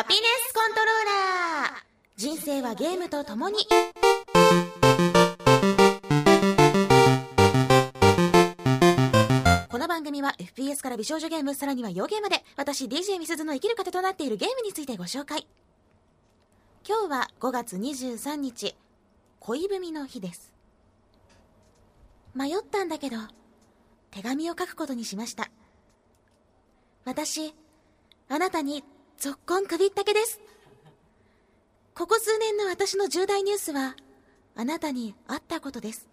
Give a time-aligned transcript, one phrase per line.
[0.00, 0.86] ハピネスコントロー
[1.66, 1.82] ラー。
[2.16, 3.58] 人生はゲームとともに。
[9.68, 15.46] この番組は FPS から美少女ゲームさらには洋ゲームで私 DJ みすずの生きる糧となっているゲームについてご紹介。
[16.88, 18.74] 今日は5月23日
[19.38, 20.54] 恋文の日です。
[22.34, 23.18] 迷ったんだけど
[24.10, 25.50] 手紙を書くことにしました。
[27.04, 27.54] 私
[28.30, 28.82] あなたに
[29.20, 30.40] ぞっこん首ったけです。
[31.94, 33.94] ここ数年の私の重大ニュースは
[34.56, 36.08] あなたに会ったことです。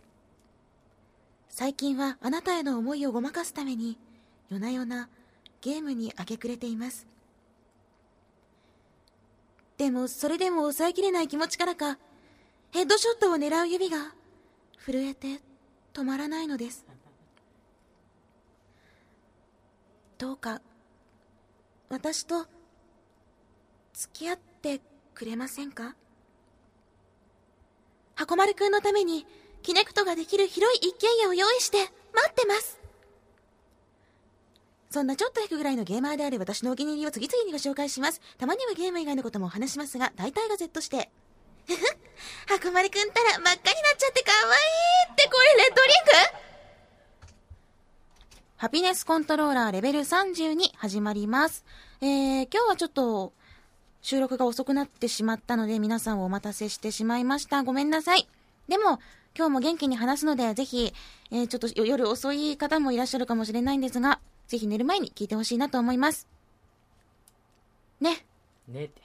[1.48, 3.98] 最近はあなたへの思いをごまかすために
[4.50, 5.08] 夜な夜な
[5.62, 7.08] ゲームに明け暮れています。
[9.78, 11.98] でもそれでも抑えきれない気持ちからか
[12.72, 14.00] ヘッドショットを狙う指が
[14.86, 15.40] 震えて
[15.94, 16.86] 止まらないのです。
[20.18, 20.62] どうか
[21.88, 22.48] 私と
[23.98, 24.80] 付き合って
[25.16, 25.96] くれませんか？
[28.14, 29.26] 箱丸くんのために
[29.64, 31.80] キネクトができる広い一軒家を用意して
[32.14, 32.80] 待ってます
[34.92, 38.22] そんなちょっと引くぐらいのゲーマーである私のお気に入りを次々にご紹介します。
[38.38, 41.10] たまにはゲーム以外のことも話しますが、大体が Z して。
[41.66, 41.84] ふふ、
[42.48, 44.58] 箱丸くんったら真っ赤になっちゃってかわい
[45.10, 46.48] いってこれレッドリング？
[48.58, 51.66] ハピネスコントローラーレベル32始まります。
[52.02, 53.34] えー、今日はちょっと
[54.08, 57.64] 収録が遅くなってしまったので皆さんをお待たせしてしまいました。
[57.64, 58.26] ごめんなさい。
[58.70, 59.02] でも、
[59.38, 60.94] 今日も元気に話すので、ぜひ、
[61.30, 66.26] えー、ちょっと夜遅い方もいらっしゃるかもしれないんですが、ぜひ寝る前に聞いてほしいなと思います。
[68.00, 68.26] ね。
[68.70, 69.02] ねって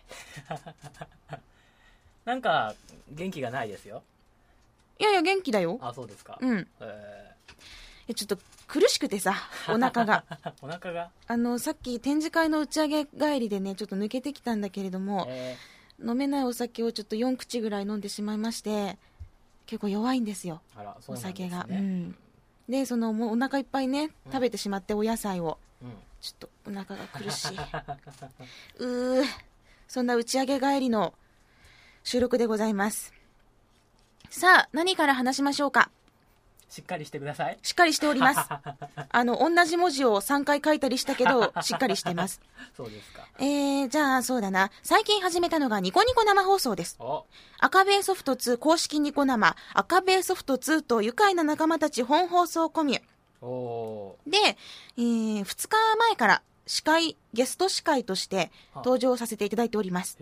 [2.24, 2.72] なんか
[3.10, 4.04] 元気がないですよ
[5.00, 5.80] いやいや、元気だよ。
[5.82, 6.68] あそうですか、うん。
[6.78, 7.34] え
[8.08, 9.34] えちょっと苦しくてさ、
[9.68, 10.24] お腹が。
[10.28, 15.56] ーお腹が、あの、さっき展示会の打ち上げ帰りでね、ちょっと抜けてきたんだけれども、え
[16.04, 18.98] 飲めないお酒をちょっと4口ぐらい飲んでしまいまして、
[19.66, 20.60] 結構弱いんですよ。
[20.76, 21.66] ーあらそお酒が。
[21.68, 22.16] うん。
[22.68, 25.58] で、その、もうお腹いっぱいね、食べてしまってお野菜を。
[25.82, 27.56] うんちょっとお腹が苦しい。
[28.78, 29.26] うー、
[29.88, 31.14] そんな打ち上げ帰りの
[32.04, 33.12] 収録でございます。
[34.30, 35.90] さあ、何から話しましょうか？
[36.72, 38.48] しっかりしてくださいしっかりしております。
[39.10, 42.40] あの、同じ文字を3回書いたりしたけど、しっかりしてます。
[42.74, 44.70] そうですかえー、じゃあそうだな。
[44.82, 46.96] 最近始めたのがニコニコ生放送です。
[46.98, 47.26] お
[47.58, 53.02] 赤ベイソフト2公式ニコ生、赤ベイソフト2と愉快な仲間たち本放送コミュ。
[53.46, 60.16] おで、えー、2日前から司会、ゲスト司会として登場させていただいております。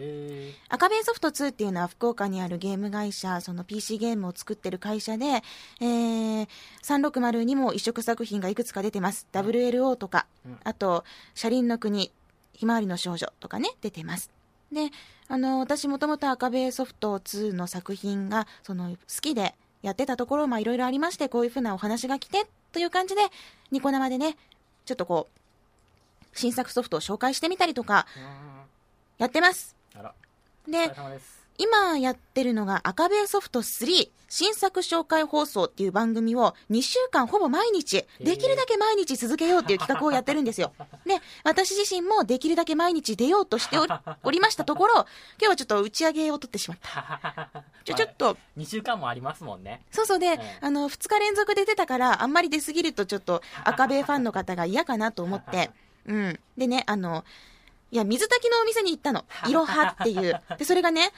[0.68, 5.42] 赤ベイソフト2っていうのは福岡にあるゲーム会社、その PC ゲームを作ってる会社で、
[5.80, 6.48] えー、
[6.82, 9.26] 360にも移植作品がいくつか出てます。
[9.32, 12.12] WLO とか、うんあと、車輪の国、
[12.52, 14.30] ひまわりの少女とかね、出てます。
[14.72, 14.90] で、
[15.28, 23.22] あの、私もともと赤ベイソフト2の作品が、その、好きでやってたところ、まあいろいろありまして、こういうふうなお話が来て、という感じで、
[23.70, 24.36] ニコ生でね、
[24.84, 25.39] ちょっとこう、
[26.34, 28.06] 新作ソフトを紹介してみたりとか、
[29.18, 29.76] やってます。
[30.68, 30.92] で
[31.58, 38.24] 今やってるのが赤ベイソフト3新作紹介放送っていう番組を2週間ほぼ毎日、ー。
[38.24, 40.72] できるだけ毎日続けようっていう企画をやってるんですよ。
[41.04, 43.76] で、私自身もできるだけ毎日出ようとして
[44.22, 45.06] おりましたところ、今
[45.40, 47.50] 日はちょっと打ち上げを取ってしまった。
[47.84, 49.84] ちょ、ちょっと、2週間もありますもんね。
[49.90, 55.70] そうそうで、ええあの、2日連続で出たから、あんまり出すぎるとちょっと赤ベイファンの方が嫌かなと思って、
[56.06, 56.41] うん。
[56.56, 57.25] でね、あの、
[57.91, 59.25] いや、水炊きのお店に行ったの。
[59.49, 60.41] いろはっていう。
[60.59, 61.12] で、それがね、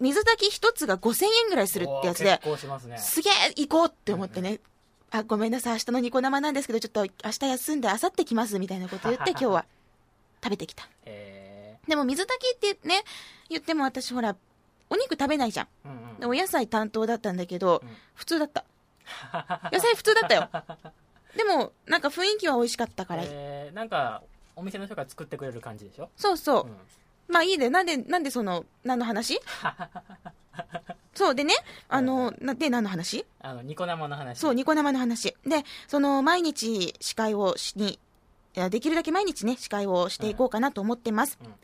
[0.00, 4.60] 水炊き一つが5000円ぐらいするってやつですねすげえ行こうって思ってね、
[5.10, 9.64] あ、ごめんなさい、明日のニコ生なんですけど、ちょっと明日休んで、明後日来ますみたいなこと言って、今日は
[10.42, 10.88] 食べてきた。
[11.04, 13.04] えでも水炊きってね、
[13.48, 14.36] 言っても私ほら、
[14.90, 15.66] お肉食べないじゃん。
[15.66, 18.64] ーうんうんでお野菜担当だったんだけど、うん普通だった。
[19.72, 20.48] 野菜普通だったよ。
[21.36, 24.22] でも、なんか雰囲気は美味しかったから、えーなんか
[24.56, 26.66] お店の人が作ってくれる感じでしょ、そうそう。
[26.66, 26.70] う。
[26.70, 26.76] ん。
[27.28, 29.38] まあいいで、なんで、なんでその、何の話？
[31.14, 31.54] そうでね、
[31.88, 33.26] あの、なで、何の話？
[33.40, 34.38] あのニコ生の話。
[34.38, 35.34] そう、ニコ生の話。
[35.46, 37.98] で、その、毎日司会をしに、
[38.70, 41.38] できるだけ毎日ね、司会をしていこうかなと思ってます。
[41.42, 41.54] うん。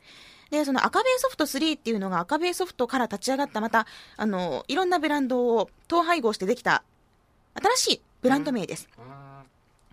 [0.50, 3.86] で、その赤ベイソフト3っていうのが赤ベイソフトから立ち上がったまた、
[4.16, 6.82] あの、いろんなブランドを統廃合してできた、
[7.54, 8.88] 新しいブランド名です。
[8.98, 9.31] うーん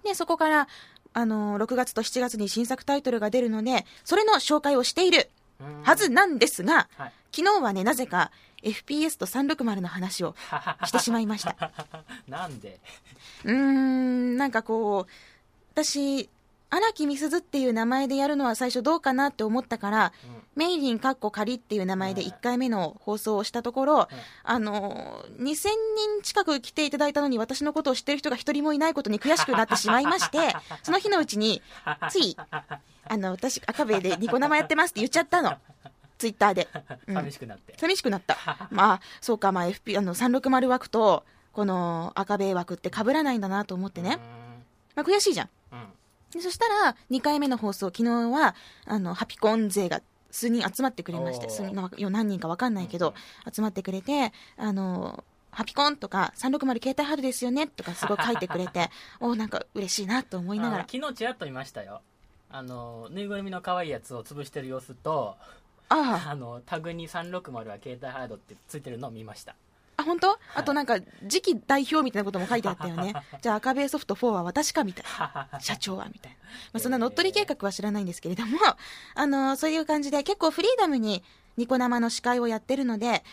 [0.03, 0.67] で、そこから、
[1.13, 5.29] あの、6月と7月に新作タイトルが出るので、それの紹介をしている
[5.83, 8.31] はずなんですが、はい昨日はね、なぜか
[8.63, 10.35] FPS と360の話を
[10.85, 11.55] してしまいました。
[12.27, 12.79] なんで？
[13.43, 15.11] うーん、なんかこう、
[15.75, 16.27] 私、
[16.71, 24.10] 荒木美鈴っていう名前でやるのは最初どうかなって思ったから、うんメイリンかっこ仮っていう名前でうん1回目の放送をしたところ、
[24.44, 25.71] あのー、2000人
[26.21, 30.38] 近く来ていただいたのに私のことを知ってる人が一人もいないことに悔しくなってしまいまして、
[30.83, 31.62] その日のうちに、
[32.10, 32.36] つい、
[33.07, 35.56] あの、私、赤べでニコ生やってますって言っちゃったの。
[36.18, 36.68] ツイッターで。
[37.07, 37.75] うん寂しくなって。
[37.77, 38.38] 寂しくなった。
[38.69, 41.24] まあ、そうか、まあ、FP、あの、360枠と、
[41.54, 44.19] この赤べ枠って被らないんだなと思ってね。
[44.95, 45.50] まあ、悔しいじゃん。
[46.31, 48.55] でそしたら、2回目の放送、昨日は、
[48.85, 53.13] あの、ハピコン勢が数人集まってくれまして、数人のよ何人か分かんないけど、
[53.51, 58.89] 集まってくれて、あの、ハピコンとか、360携帯春ですよねとかすごい書いてくれて、
[59.19, 60.87] おなんか嬉しいなと思いながらあ。
[60.89, 62.01] 昨日ちらっと見ましたよ。
[62.51, 65.35] あの、ぬいぐるみの可愛いやつを潰してる様子と、
[65.89, 69.55] ああ、あの、タグに360は携帯ハードってついてるのを見ました。
[69.99, 70.39] あ、本当？
[70.55, 73.13] あとなんか、次期代表みたいなことも書いてあったよね。
[73.41, 75.59] じゃあ赤べソフト4は私かみたいな。
[75.59, 76.37] 社長はみたいな。
[76.73, 78.57] まあ、そんな乗っ取り計画は知らないんですけれども、
[79.15, 81.23] あのそういう感じで結構フリーダムに
[81.57, 83.23] ニコ生の司会をやってるので、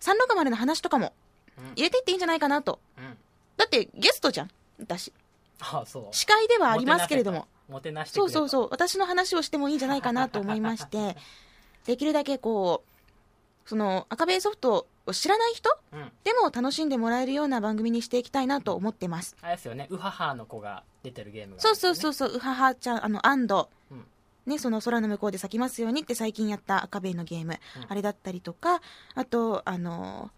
[0.00, 1.12] 360の話とかも
[1.58, 1.72] うん。
[1.74, 2.80] 入れていっていいんじゃないかなと。
[2.96, 3.16] うん。
[3.56, 4.50] だってゲストじゃん。
[4.80, 5.12] 私。
[5.60, 6.14] あそう。
[6.14, 7.46] 司会ではありますけれども。
[7.68, 8.18] もてなして。
[8.18, 8.68] そうそうそう。
[8.70, 11.16] 私の話をしてもいいんじゃないかなと思いまして、
[11.84, 15.70] できるだけこう、その赤べソフトを知らない人？
[15.92, 16.12] うん。
[16.22, 19.36] でも楽しんでもらえるような番組にしていきたいなと思ってます。
[19.42, 21.60] あれですよね、ウハハの子が出てるゲームが、。
[21.60, 24.04] そうそうそううそう、うははちゃん、あの、アンド、うん
[24.46, 28.80] ね、その空の向こうで咲きますようにって最近やった赤べのゲーム、うんあれだったりとか、
[29.14, 30.30] あと、あの、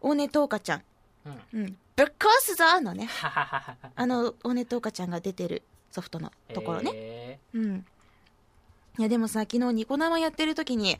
[0.00, 0.82] 大根とうかちゃん、
[1.24, 1.60] うん。
[1.60, 3.08] うん、ぶっ壊すぞのね。
[3.96, 6.90] あの、大根とうかちゃんが出てるソフトのところね。
[6.94, 7.86] えうん。
[8.98, 10.98] いや、でもさ、昨日ニコ生やってる時に、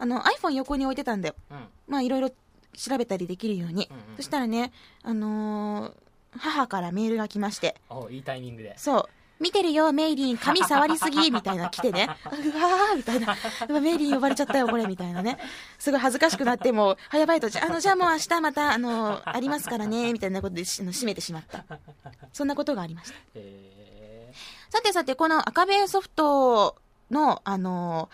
[0.00, 1.34] あの、iPhone 横に置いてたんだよ。
[1.50, 1.68] ーうん。
[1.86, 3.86] まあ、いろいろ調べたりできるように。
[3.90, 5.94] うんうんそしたらね、あのー
[6.38, 8.78] 母からメールが来まして、おいいタイミングで。
[8.78, 9.08] そう。
[9.40, 12.08] 見てるよ、メイリン、髪触りすぎ、みたいな来てね。
[12.30, 13.36] うわー、みたいな。
[13.80, 15.38] メイリン呼ばれちゃったよ、これ、みたいなね。
[15.78, 21.64] すごい恥ずかしくなって、もう、早バイト、じゃあ、あの、じゃあもう明日また、あの、ありますからね、 みたいなことでしあの閉めてしまった。
[22.32, 23.16] そんなことがありました。
[23.34, 24.32] え
[24.68, 26.76] さてさて、この赤ベソフト
[27.10, 28.08] の、あの、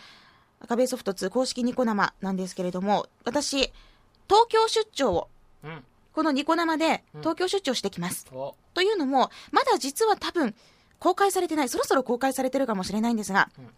[0.67, 3.73] 赤ベソフト2公式ニコ生なんですけれども、私、
[4.29, 5.85] 東京出張を、ー、うん。
[6.13, 8.27] このニコ生でうん東京出張してきます。
[8.33, 10.55] お、というのも、まだ実は多分、
[10.99, 13.69] 公開されてない、そろそろ公開されてるかもしれないんですが、うん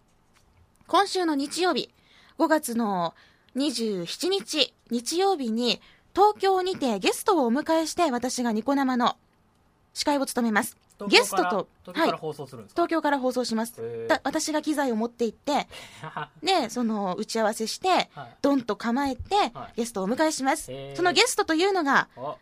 [0.87, 1.91] 今週の日曜日、
[2.39, 3.13] 5月の
[3.55, 5.79] 27日、日曜日に、
[6.15, 9.15] 東京にてゲストをお迎えして、私がニコ生の
[9.99, 10.77] 司会を務めます。
[11.07, 14.07] ゲストと、はい東京から、放送するんですか、東京から放送します。
[14.23, 15.67] 私が機材を持って行って、
[16.43, 20.71] で、その打ち合わせして、はいドンと構えて、はいゲストをお迎えします。
[20.95, 22.37] そのゲストというのが、お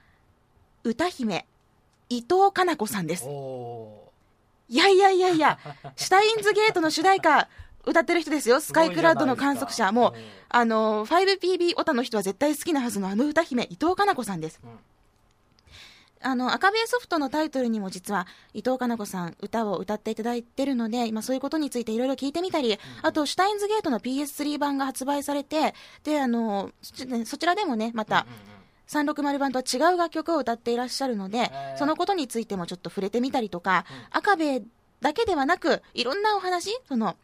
[0.83, 1.45] 歌姫、
[2.09, 3.25] 伊藤かな子さんです。
[3.27, 4.11] お
[4.69, 5.59] いやいやいやいや、
[5.95, 7.47] シュタインズゲートの主題歌
[7.85, 8.59] 歌ってる人ですよ。
[8.59, 9.91] スカイクラウドの観測者。
[9.93, 10.13] もう、
[10.49, 14.59] あの、5PB オタの人は絶対好きなはずのあの歌姫、伊藤かな子さんです。
[14.63, 14.79] うん
[16.21, 25.73] あの、赤ベソフトのタイトルにも実は伊藤かな子さん歌を歌っていただいてるので、今そういうことについていろいろ聞いてみたり、あと、シュタインズゲートの PS3 版が発売されて、
[26.03, 26.71] で、あの、
[27.25, 28.57] そちらでもね、また、うんうんうん。
[28.87, 34.17] 360版とは違う楽曲を歌っていらっしゃるのでそのことについてもちょっと触れてみたりとか、うん。
[34.17, 34.61] 赤べ
[35.01, 37.15] だけではなく、いろんなお話、その、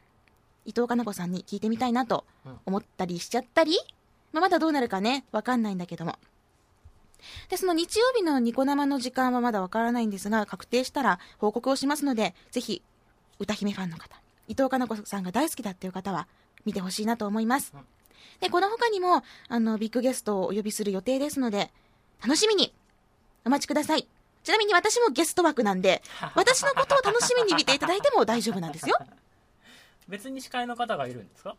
[0.65, 2.59] 伊藤かな子さんに聞いてみたいなとうん。
[2.65, 3.77] 思ったりしちゃったり、
[4.31, 6.17] まあ、まだどうなるかね、わかんないんだけども。
[7.49, 12.81] で、その日曜日のニコ生の時間はまだわからないんですが、確定したら報告をしますので、ぜひ、
[13.39, 14.15] 歌姫ファンの方、
[14.47, 16.27] 伊藤かな子さんが大好きだっていう方は、
[16.65, 17.71] 見てほしいなと思います。
[17.75, 17.81] うん
[18.39, 21.71] で、この他にも、あの、ビッグゲストをお呼びする予定ですので、
[22.21, 22.73] 楽しみに
[23.45, 24.07] お待ちください。
[24.43, 26.01] ちなみに私もゲスト枠なんで、
[26.35, 28.97] 私のことを楽しみに見ていただいても大丈夫なんですよ。
[30.09, 31.55] 別に司会の方がいるんですか？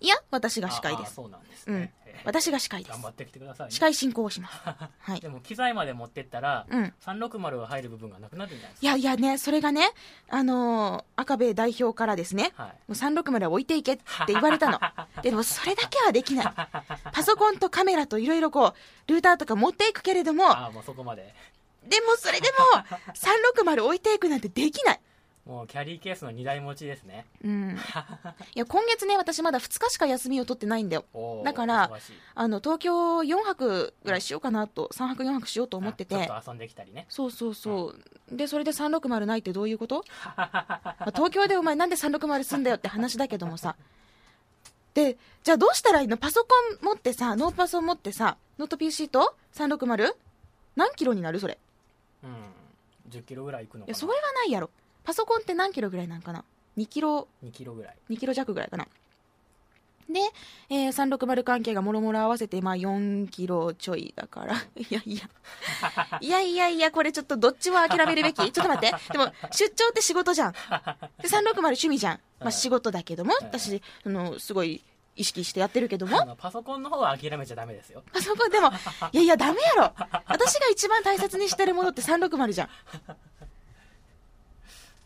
[0.00, 1.14] いや、私が司会です。
[1.14, 1.92] そうなんですうんね、
[2.24, 3.00] 私が司会です頑。
[3.02, 4.58] 張ってきてください、ね、司会進行をします。
[4.64, 5.28] はいで。
[5.28, 6.94] も機材まで持ってったら、うん。
[7.00, 9.90] 360が入る部分がなくなるんじゃないですいやいやね、それがね、
[10.28, 14.80] あのー赤部代表からですね、かはいもう360は置いていけって言われたの。
[15.22, 16.54] でもそれだけはできない。
[17.12, 18.74] パソコンとカメラといろいろこ
[19.06, 21.34] う、ルーターとか持っていくけれども、ああもうそこまで
[21.84, 22.56] でもそれでも、
[23.14, 25.00] 360置いていくなんてできない。
[25.46, 27.76] もうキャリーケースの2台持ちですねうん。
[28.54, 31.04] いや、今月ね、私まだ2日しか休みを取ってないんだよ。
[31.44, 31.90] だから
[32.34, 37.94] あの、東京4泊ぐらいしようかなと、3泊4泊しようと思っててあ、ちょっと遊んできたりねそうそうそ
[38.32, 38.36] う。
[38.36, 40.34] で、それで360ないってどういうこと、 ま
[40.98, 43.76] あ東京でお前なんで360すんだよって話だけどもさ。
[44.94, 46.16] で、じゃあどうしたらいいの？
[46.16, 46.48] パソコ
[46.82, 50.14] ン持ってさ、ノーパソ持ってさ、ノート PC と 360?
[50.76, 51.58] 何キロになるそれ？
[52.22, 52.30] うん
[53.10, 54.70] 10キロぐらい行くのかないや、それはないやろ。
[55.04, 56.44] パソコンって何キロぐらいなんかな
[56.78, 57.96] ？2キロ？2キロぐらい。
[58.10, 58.86] 2キロ弱ぐらいかな。
[60.08, 60.20] で、
[60.68, 64.54] えー360関係がもろもろ合わせて、まあ、4キロちょいだから。
[64.76, 65.28] いやいや。
[66.20, 68.36] いやいやいやこれちょっとどっちも諦めるべき。
[68.36, 69.12] ちょっと待って。
[69.12, 70.52] でも出張って仕事じゃん。
[70.52, 70.58] で
[71.28, 73.46] 360趣味じゃん、まあ、仕事だけどもうん。
[73.46, 74.82] 私あのすごい
[75.16, 76.36] 意識してやってるけども。
[76.36, 78.02] パソコンの方は諦めちゃダメですよ。
[78.12, 78.70] パソコンでも
[79.12, 79.92] いやいやダメやろ。
[80.26, 82.68] 私が一番大切にしてるものって360じゃん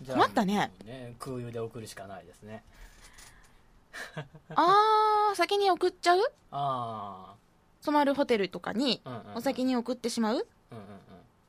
[0.07, 0.71] 困ったね。
[0.85, 2.63] ね空輸で送るしかないですね。
[4.55, 6.21] あー先に送っちゃう？
[6.53, 7.35] あ
[7.83, 9.03] 泊まるホテルとかに
[9.35, 10.47] お先に送ってしまう？
[10.71, 10.99] うんうんうん。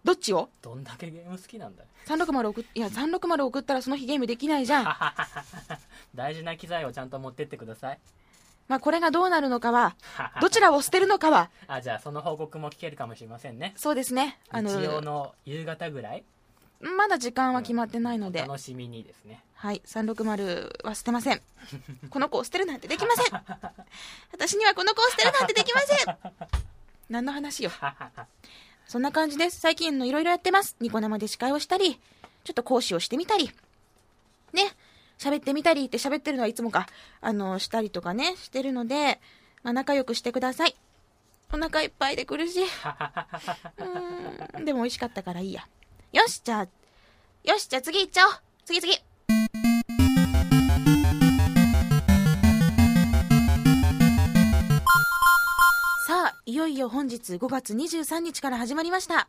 [0.04, 0.50] どっちを？
[0.62, 1.90] どんだけゲーム好きなんだよ。
[2.08, 4.86] 360送っいや 360送ったらその日ゲームできないじゃん。
[6.16, 8.00] 大事な機材をちゃんと持ってってください。
[8.68, 9.96] まあこれがどうなるのかは
[10.42, 11.50] どちらを捨てるのかは。
[11.68, 13.74] あじゃあその報告も聞けるかもしれませんね。
[13.78, 14.40] そうですね。
[14.50, 16.24] あ日曜のの夕方ぐらい
[16.80, 19.44] まだ時間は決まってないので、楽しみにですね。
[19.54, 21.42] はい360は捨てません。
[22.10, 23.42] この子を捨てるなんてできません。
[24.32, 26.18] 私にはこの子を捨てるなんてできません。
[27.10, 27.72] 何の話よ。
[28.88, 29.60] そんな感じです。
[29.60, 30.78] 最近のいろいろやってます。
[30.80, 32.00] ニコ生で司会をしたり
[32.46, 33.52] ちょっと講師をしてみたり。
[34.54, 34.72] ね
[35.18, 36.88] 喋ってみたりって喋ってるのはいつもか。
[37.20, 39.20] あのしたりとかねしてるので、
[39.64, 40.76] まあ、仲良くしてください。
[41.52, 42.62] お腹いっぱいで苦し。
[42.62, 45.68] いうーんでも美味しかったからいいや
[46.12, 46.68] よしじゃあ
[47.44, 48.32] よしじゃあ次行っちゃおう。
[48.66, 48.94] 次次。
[56.08, 59.28] さあいよいよ本日5月23日から始まりました。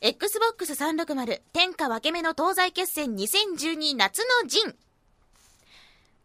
[0.00, 4.74] XBOX360 天下分け目の東西決戦2012夏の陣。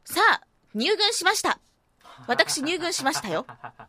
[0.05, 0.41] さあ
[0.75, 1.59] 入軍しました。
[2.25, 3.45] 私入軍しましたよ。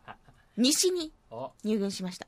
[0.57, 1.53] 西にお。
[1.63, 2.27] 入軍しました。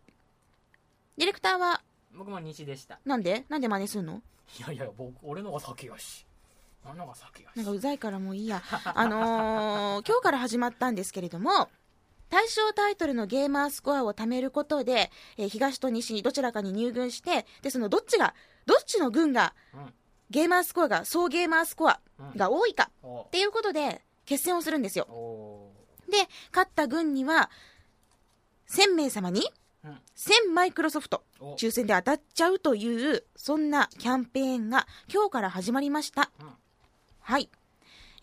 [1.18, 1.82] ディレクターは
[2.18, 3.00] 僕も西でした。
[3.06, 3.46] なんで？
[3.50, 4.22] なんで真似するの？
[4.60, 6.26] いやいや僕俺のが先やし。
[6.86, 7.56] あのが先やし。
[7.58, 8.62] なんかうざいからもういいや。
[8.86, 11.70] あのー今日から始まったんですけれども、
[12.30, 18.34] 対象タイトルのゲーマースコアを貯めることで、えー東と西にどちらかに入軍して、で、そのどっちが、
[18.66, 19.94] どっちの軍がうん。
[20.30, 22.00] ゲーマースコアが、総ゲーマースコア
[22.36, 25.06] が多いかおっていうことで、決戦をするんですよ。
[25.10, 25.72] お
[26.10, 26.18] で、
[26.52, 27.52] 勝った軍には、
[28.70, 29.48] 1000名様にうん
[29.84, 31.24] 1000マイクロソフト。
[31.40, 31.56] お。
[31.56, 36.48] 抽選で当たっちゃうというそんなキャンペーンが今日から始まりました、うん。
[37.20, 37.50] はい。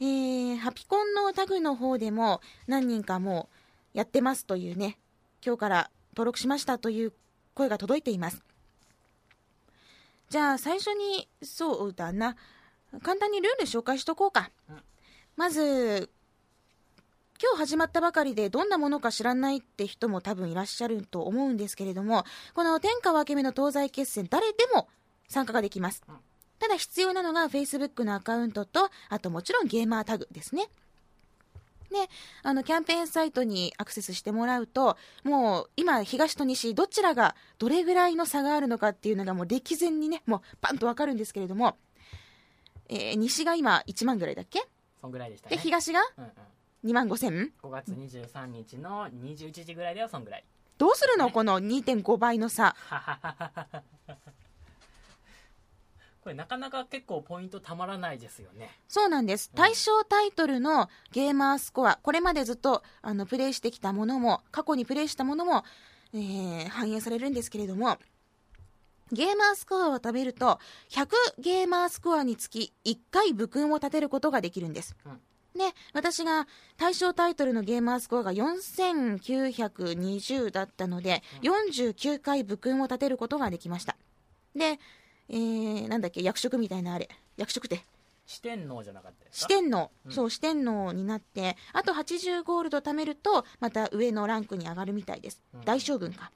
[0.01, 3.51] えー、ハピコンのタグの方でも何人かも
[3.95, 4.97] うやってますというね
[5.45, 7.13] 今日から登録しましたという
[7.55, 8.43] 声が届いています。
[10.31, 12.37] じゃあ最初にそうだな。
[13.03, 14.83] 簡単にルール紹介しとこうか、うん。
[15.37, 16.11] まず
[17.43, 24.89] 今日始まったばかりでどんなものか知らないって人も多分いらっしゃると思うんですけれどもこの天下分け目の東西決戦誰でも
[25.29, 26.17] 参加ができます、うん。
[26.59, 30.69] ただ必要なのが Facebook のアカウントとあともちろんゲーマータグですね。
[31.91, 31.97] で
[32.43, 41.77] あのキャンペーンサイトにアクセスしてもらうともう今東と西どちらがどれぐらいの差があるのかっていうのがもう歴然にねもうパンとわかるんですけれども、
[42.89, 44.63] えー西が今1万ぐらいだっけ？
[45.01, 45.57] そんぐらいでしたね。
[45.57, 46.01] で東が？
[46.19, 46.31] うんうん
[46.85, 50.45] 2万5千？5月23日の21時ぐらいではそんぐらい。
[50.79, 51.31] どうするの？
[51.31, 52.75] この2.5倍の差。
[56.23, 58.79] これなかなか結構ポイントたまらないですよね。
[58.89, 59.51] そうなんです。
[59.55, 65.65] 対象タイトルのゲーマースコアこれまでずっとあのプレイしてきたものも過去にプレイしたものも、
[66.13, 67.99] えー反映されるんですけれども
[69.13, 70.59] ゲーマースコアを食べると
[70.91, 71.09] 100
[71.39, 75.21] ゲーマースコアにつき1回武勲を立てることができるんです、うん
[75.57, 83.97] で私が対象タイトルのゲーマースコアが4920だったので、49回武勲を立てることができました。
[84.55, 84.79] で、
[85.29, 87.09] えー、なんだっけ役職みたいなあれ。
[87.37, 87.83] 役職って。
[88.27, 89.55] 四天王じゃなかったですか？
[89.55, 90.13] 四天王、うん。
[90.13, 95.61] そう四天王になってあと80ゴールド貯めるとまた上のランクに上がるみたいです、うん。
[95.63, 96.31] 大将軍か。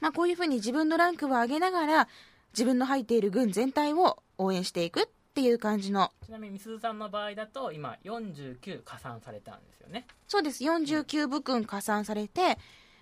[0.00, 2.08] まあこういうふうに自分のランクを上げながら
[2.54, 6.12] 自分の入っている軍全体を応援していくっていう感じの。
[6.24, 10.06] ちなみにみすずさんの場合だと今49加算されたんですよね。
[10.28, 10.62] そうです。
[10.62, 12.56] 49部君加算されて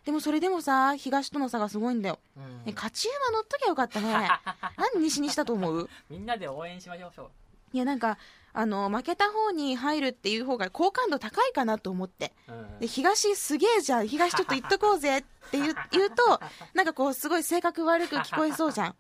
[0.06, 2.64] でもそれでもさ東との差がすごいんだよ、うん。
[2.64, 4.30] ね勝ち馬乗っときゃよかったね。
[4.94, 5.90] 何西にしたと思う？
[6.08, 7.30] みんなで応援しましょう。
[7.74, 8.16] いやなんか
[8.54, 12.32] あの負けた方に入るっていう方が好感度高いかなと思って。
[12.48, 12.78] うん。
[12.80, 14.08] で東すげえじゃん。
[14.08, 16.40] 東ちょっと言っとこうぜって言う 言うと
[16.74, 18.94] なんかこうすごい性格悪く聞こえそうじゃん。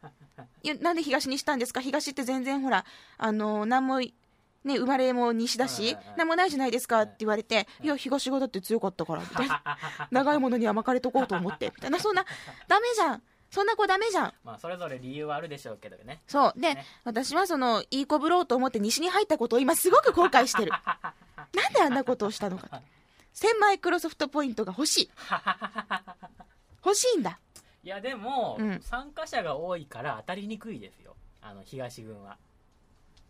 [0.62, 1.80] いやなんで東にしたんですか？
[1.80, 2.84] 東って全然ほら
[3.18, 4.12] あの何もね
[4.64, 9.62] 生まれも西だし何もないじゃないですかって言われていや東がだって強かったからみたいな。
[10.10, 11.98] 長いものには巻かれとこうと思ってみたいな。
[11.98, 12.24] そんな
[12.68, 14.32] ダメじゃんそんな子ダメじゃん。
[14.44, 16.22] まあそれぞれ理由はあるでしょうけどね。
[16.26, 16.52] そう。
[16.56, 16.86] で、ね。
[17.04, 20.72] 私はそのいい子ぶろうと思って西に入ったことを今すごく後悔してる。
[21.52, 22.76] なんであんなことをしたのかと。
[23.34, 25.10] 1000マイクロソフトポイントが欲しい。
[26.82, 27.38] 欲しいんだ。
[27.84, 28.80] いやでも、うん。
[28.80, 31.14] 参加者が多いから当たりにくいですよ。
[31.42, 32.38] あの東軍は。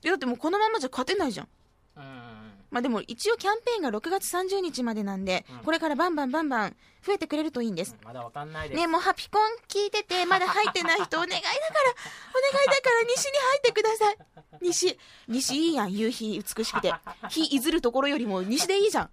[0.04, 1.48] えだってもうこのままじゃ勝てないじゃん
[1.94, 5.58] まあでも一応キャンペーンが6月30日までなんで、うん。
[5.58, 7.94] これからバンバンバンバン増えてくれるといいんです。
[8.02, 11.50] まだわかんないです、ねもうハピコン聞いてて、まだ入ってない人お願いだから、
[12.32, 14.16] お願いだから西に入ってください。
[14.62, 16.94] 西、西いいやん、夕日美しくて。
[17.28, 19.10] 日いずるところよりも西でいいじゃん。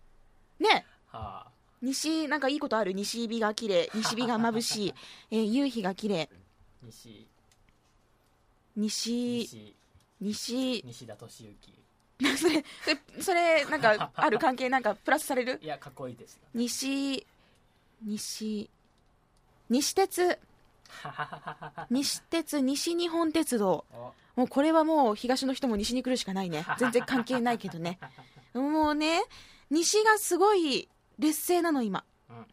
[0.64, 0.86] ね。
[1.08, 1.52] はあ。
[1.82, 2.94] 西、なんかいいことある？
[2.94, 4.94] 西日が綺麗、西日が眩しい、
[5.32, 6.30] えー夕日が綺麗、
[6.84, 7.28] 西。
[8.76, 9.76] 西、西。
[10.22, 11.56] 西、西田敏行
[12.38, 12.64] それ、
[13.22, 15.60] それ、なんか、ある関係なんかプラスされる？
[15.64, 17.26] いやかっこいいですよ西、
[18.04, 18.70] 西、
[19.70, 20.40] 西鉄、
[21.90, 23.86] 西鉄、西日本鉄道。
[23.94, 26.66] おもうこれはもう東の人も西に来るしかないね。
[26.78, 28.00] 全然関係ないけどね。
[28.54, 29.22] もうね、
[29.70, 30.88] 西がすごい
[31.20, 32.04] 劣勢なの今。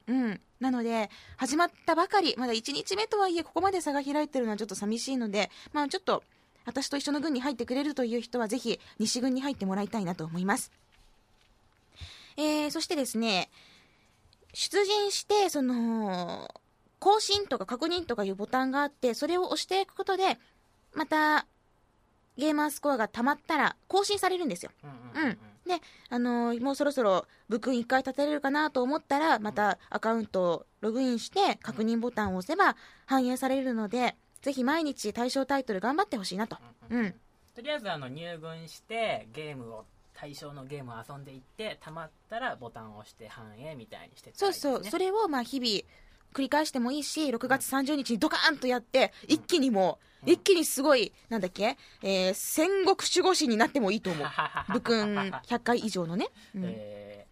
[0.08, 0.40] うん。
[0.58, 6.24] なので、始まったばかり、まだ1日目とはいえ、ここまで差が開いてるのはちょっと寂しいので、まあちょっと、
[6.66, 10.70] 私と一緒の軍に入ってくれるという人は、ぜひ、西軍に入ってもらいたいなと思います。
[12.36, 13.48] えー、そしてですね、
[14.52, 16.52] 出陣して、その、
[16.98, 20.38] 更新とか確認とかいうボタンがあって、それを押していくことで、
[20.92, 21.46] また、
[22.36, 24.70] ゲーマースコアが溜まったら更新されるんですよ。
[24.84, 25.80] うんうんうんで、
[26.10, 34.14] あのーもうそろそろ部訓1回立てれるかなと思ったら、またアカウントをログインして確認ボタンを押せば反映されるので、
[34.46, 36.56] ぜひ毎日対象タイトル頑張ってほしいなと。
[36.88, 37.14] うん。
[37.52, 39.84] とりあえずあの入軍してゲームを
[40.14, 45.82] 対象のゲームを遊んでいってたまったらボタンを押して反映みたいにしてったそうそう、それをまあ日々
[46.32, 54.28] 繰り返してもいいし、6月30日にドカーンとやって、一気にもう、一気にすごい、なんだっけ、えー戦国守護神になってもいいと思う。
[54.72, 56.28] 部訓100回以上のね。
[56.54, 56.62] うん。
[56.66, 57.26] え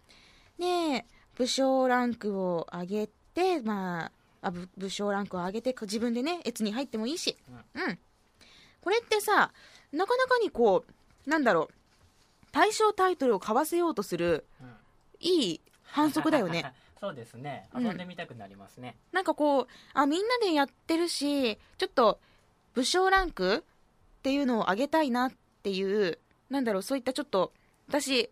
[0.59, 1.05] で
[1.35, 4.11] 武将ランクを上げて、まあ、
[4.45, 7.35] あ武武将ランクを上げて自分でね越に入ってもいいし、
[7.73, 7.99] うん。
[8.81, 9.51] これってさ
[9.91, 10.85] なかなかにこ
[11.25, 11.73] うなんだろう
[12.51, 14.73] 対象タイトルを買わせようとするーうん。
[15.19, 16.73] いい反則だよね。
[17.01, 17.67] そうですね。
[17.73, 17.85] うん。
[17.85, 22.19] 遊んでみたくなりますね、なんかこうあみんなでやってるしちょっと
[22.75, 23.63] 武将ランク
[24.19, 25.31] っていうのを上げたいなっ
[25.63, 26.19] ていう
[26.51, 27.51] なんだろうそういったちょっと
[27.87, 28.29] 私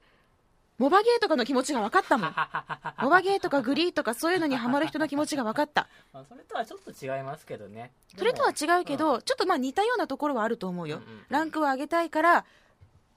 [0.77, 2.36] モバゲーとかの気持ちが分かったもん。
[3.01, 5.88] モバゲーとかグリーとかそういうのにハマる人の気持ちが分かった。
[6.12, 7.91] まあ、それとはちょっと違いますけどね。
[8.17, 11.25] それとはで違うけど、ちょっとまあ似たようなところはあると思うよ、うんうんうん。
[11.29, 12.45] ランクを上げたいから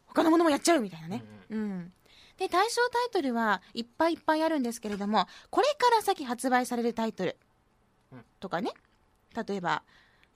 [0.07, 1.25] 他のものもやっちゃうみたいなね。
[1.51, 1.93] うん、
[2.37, 7.37] で対象タイトルはいっぱいいっぱいあるんですけれどもこれから先発売されるタイトル
[8.13, 8.73] うんとかね。
[9.47, 9.83] 例えば、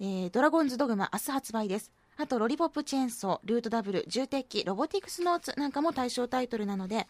[0.00, 7.06] えードラゴンズドグマ」明日発売ですあと「ロリポップチェーンソー」「ルートダブル」「重鉄器」「ロボティクスノーツ」なんかも対象タイトルなので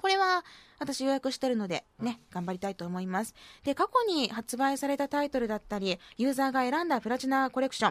[0.00, 0.44] これは
[0.78, 3.34] 私予約してるのでね、頑張りたいと思います。
[3.64, 7.90] で、過去に発売されたタイトルだったり、ユーザーが選んだプラチナコレクショ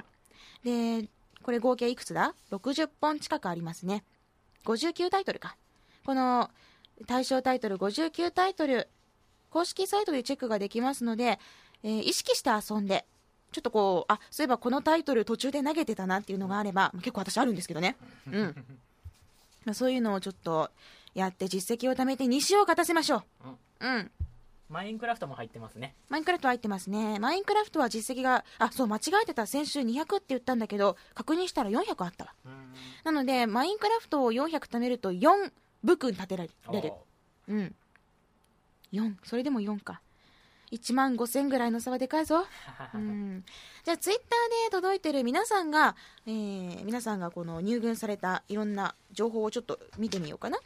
[0.63, 1.01] ン。
[1.03, 1.09] で、
[1.43, 4.03] これ合計いくつだ ?60 本近くありますね。
[4.63, 5.57] 59タイトルか。
[6.05, 6.49] この
[7.07, 8.87] 対象タイトル59タイトル、
[9.49, 11.39] 公式サイトでチェックができますので、
[11.83, 13.05] えー意識して遊んで、
[13.51, 17.95] ちょっとこう、あ、そういえばこのタイトル途中で投げてたなっていうのがあれば、結構私あるんですけどね。
[18.31, 18.55] うん。
[19.65, 20.69] まあそういうのをちょっと
[21.13, 23.47] やって実績を貯めて西を勝たせましょう。
[23.79, 24.11] うん。
[24.69, 27.19] マインクラフトも入ってますねマインクラフト入ってますね。
[27.19, 29.47] マインクラフトは実績が、あ、そう、間違えてた。
[29.47, 32.33] 先週200って言ったんだけど、確認したら400あったわ。
[32.45, 32.51] うん
[33.05, 35.51] なので、マインクラフトを400貯めると4
[35.83, 36.53] 部訓立てられる。
[36.67, 37.05] お
[37.47, 37.75] うん。
[38.91, 39.15] 4。
[39.23, 40.01] それでも4か。
[40.71, 42.39] 1万5000ぐらいの差はでかいぞ。
[42.39, 42.45] ー
[42.95, 43.45] うん。
[43.83, 50.59] じゃあ、ツイッターで届いてる皆さんが、えー、皆さんがこの入軍されたいろんな情報をちょっと見てみようかな。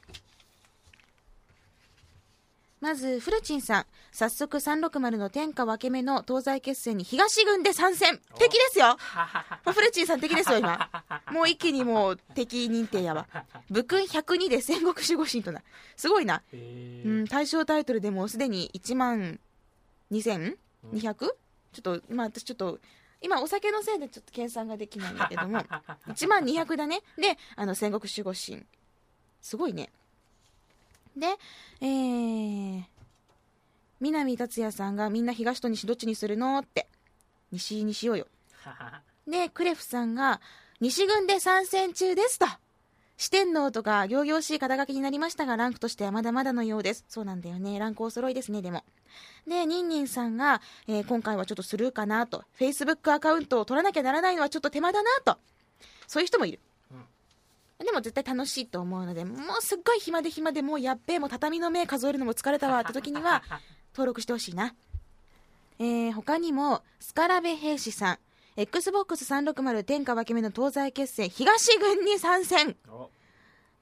[2.79, 3.85] まず、フルチンさん。
[4.11, 10.89] 早速360の天下分け目の東西決戦に東軍で参戦敵ですよまあフルチンさん敵ですよ、今。
[11.31, 13.27] もう一気にもう敵認定やわ。
[13.69, 15.61] 武訓102で戦国守護神とな。
[15.95, 16.41] すごいな。
[16.51, 19.39] うん、対象タイトルでもうすでに1万
[20.11, 20.55] 2200?
[21.73, 22.79] ちょっと、今私ちょっと、
[23.21, 25.59] 今お酒のせいでちょっと計算ができないんだけども、
[26.07, 27.01] 1万200だね。
[27.17, 28.65] で、あの、戦国守護神。
[29.41, 29.91] すごいね。
[31.15, 31.27] で、
[31.81, 32.83] えー、
[33.99, 36.87] 南達也さんがみんな東と西どっちにするのって、
[37.51, 38.27] 西にしようよ。
[39.27, 40.41] で、クレフさんが、
[40.79, 42.47] 西軍で参戦中ですと。
[43.21, 47.05] 四天王とか、行々しい肩書きになりましたが、ランクとしてはまだまだのようです。
[47.07, 47.77] そうなんだよね。
[47.77, 48.83] ランクお揃いですね、でも。
[49.47, 52.43] で、ニンニンさんが、えー今回はちょっとスルーかなと。
[52.59, 55.37] Facebook アカウントを取らなきゃならないのはちょっと手間だなと。
[56.07, 56.59] そういう人もいる。
[57.77, 63.43] でも絶対楽しいと思うので、もうすっごい暇で暇でもうやっべえ、もう畳の目数えるのも疲れたわって時には、
[63.93, 64.73] 登録してほしいな。
[65.77, 68.19] えー、他にも、スカラベ兵士さん、
[68.57, 73.09] Xbox360 天下分け目の東西決戦東軍に参戦お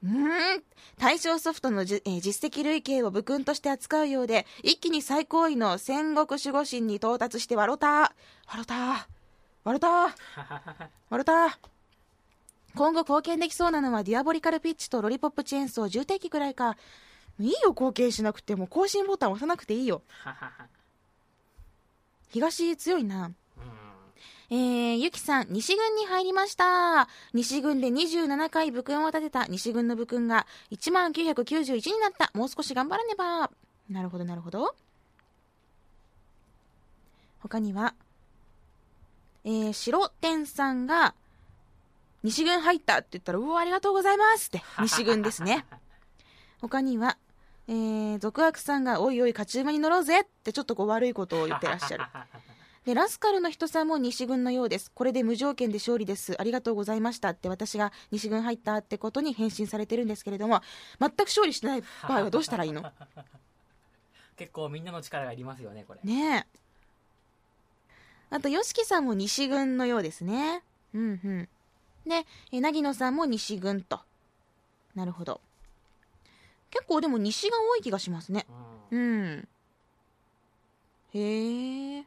[0.02, 0.62] うーん
[0.98, 8.14] 対象ソフトのじ、えー実績累計を武勲として扱うようで、一気に最高位の戦国守護神に到達して笑うた
[8.46, 9.08] 笑うた
[9.64, 9.88] 笑うた
[11.10, 11.58] 笑うた
[12.74, 16.76] 今後貢献できそうなのはディアボリカルピッチとロリポップチェーンソー重低機くらいか。
[17.38, 18.66] いいよ、貢献しなくても。
[18.66, 20.02] 更新ボタン押さなくていいよ。
[22.30, 23.32] 東強いな。
[24.50, 24.58] うん
[24.90, 27.08] えー、ゆきさん、西軍に入りました。
[27.32, 32.30] 西軍で27回武勲を立てた西軍の武勲が1991になった。
[32.34, 33.50] もう少し頑張らねば。
[33.88, 34.74] なるほど、なるほど。
[37.38, 37.94] 他には、
[39.44, 41.14] えー、白天さんが、
[42.24, 45.64] 西軍入ったって言ったら、うお、ありがとうございますって、 西軍ですね。
[46.60, 47.16] 他には、
[47.68, 52.04] えー、続悪さんが、おいおい、勝ち馬に乗ろうぜってちょっとこう悪いことを言ってらっしゃる。
[52.90, 54.90] で、ラスカルの人さんも西軍のようです。
[54.92, 56.34] これで無条件で勝利です。
[56.40, 60.60] ありがとうございましたって私が西軍入ったってことに返信されてるんですけれども、
[60.98, 62.82] 全く勝利してない場合はどうしたらいいの？
[64.36, 66.46] 結構みんなの力がいりますよねこれねえ。
[68.30, 70.64] あと、ヨシキさんも西軍のようですね。
[70.92, 71.48] うんうん。
[72.08, 74.00] で、えなぎのさんも西軍と。
[74.96, 75.40] なるほど。
[76.70, 78.46] 結構でも西が多い気がしますね。
[78.90, 79.48] うんうん。
[81.14, 82.04] へえ。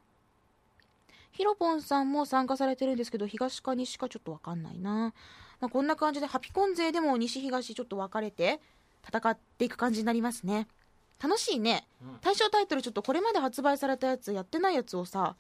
[1.33, 5.13] ヒロポンさんも参加されてるんですけど、東か西かちょっとわかんないな。
[5.59, 8.59] まあ、こんな感じで、ハピコン勢でも西東ちょっと分かれて、
[9.07, 10.67] 戦っていく感じになりますね。
[11.21, 11.87] 楽しいね。
[12.01, 15.35] うん対象タイトルちょっとこれまで発売されたやつ、やってないやつをさ、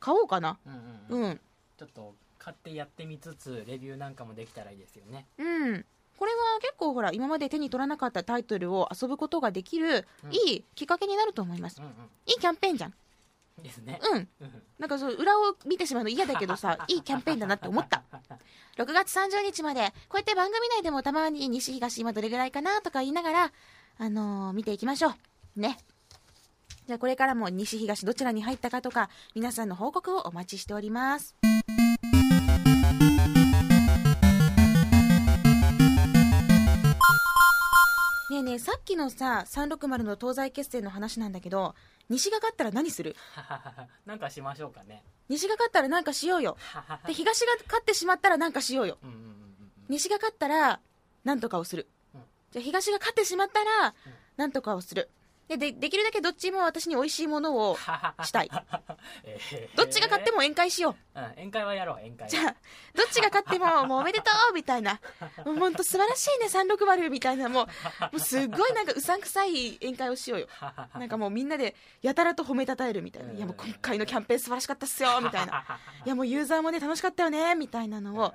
[0.00, 0.58] 買おうかな。
[0.66, 1.40] うんうんうんうん。
[1.78, 5.84] ちょっと買ってやってみつつレビューなんかもできたらいいですよねうん。
[6.18, 11.84] これは結構ほら、今まで手に取らなかったタイトルを遊ぶことができる、うんいいきっかけになると思いますう。
[11.84, 11.86] ん
[12.26, 12.94] いいキャンペーンじゃん。
[13.58, 14.28] うんですねうん。
[14.40, 18.02] うんなんかそう、裏を見てしまうの嫌だけどさ、 いいキャンペーンだなって思った。
[18.76, 23.52] 6月30日まで、こうやって番組内でもたまに西東今どれぐらいかなとか言いながら、
[23.98, 25.10] あのー見ていきましょ
[25.56, 25.60] う。
[25.60, 25.78] ね。
[26.88, 31.36] じゃあこれからも西東どちらに入ったかとか、皆さんの報告をお待ちしております。
[38.32, 41.74] ねえねえ、さっきのさ、360の東西決戦の話なんだけど、
[42.08, 43.14] 西が勝ったら何する？
[44.06, 46.56] なんかしましょうかね西が勝ったらなんかしようよ。
[47.06, 48.96] で、東が勝ってしまったらなんかしようよ。
[49.02, 49.36] うんうんうんうん
[49.88, 50.80] 西が勝ったら、
[51.24, 51.86] なんとかをする。
[52.14, 53.94] うんじゃあ、東が勝ってしまったら、
[54.38, 55.02] なんとかをする。
[55.02, 55.10] で、
[55.56, 57.76] で、できるだけどっちも私に美味しいものを
[58.22, 58.50] したい。
[59.24, 61.18] えーどっちが勝っても宴会しよう。
[61.18, 62.56] うん宴会はやろう宴会じゃあ、
[62.94, 65.00] どっちが勝っても、もうおめでとうみたいな。
[65.44, 67.48] もうほんと素晴らしいね、360みたいな。
[67.48, 70.48] もう、もうすっごいなんかうさんくさい宴会をしようよ。
[70.94, 73.32] なんかもうみんなでやたらと褒めたたえるみたいな。
[73.32, 75.64] いやもう今回のキャンペーン素晴らしかったっすよみたいな。
[76.04, 78.34] いやもうユーザーもね楽しかったよねみたいなのを、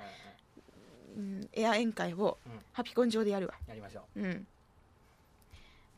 [1.15, 3.55] うん、エア宴会をうんハピコン上でやるわ。
[3.67, 4.47] やりましょうん。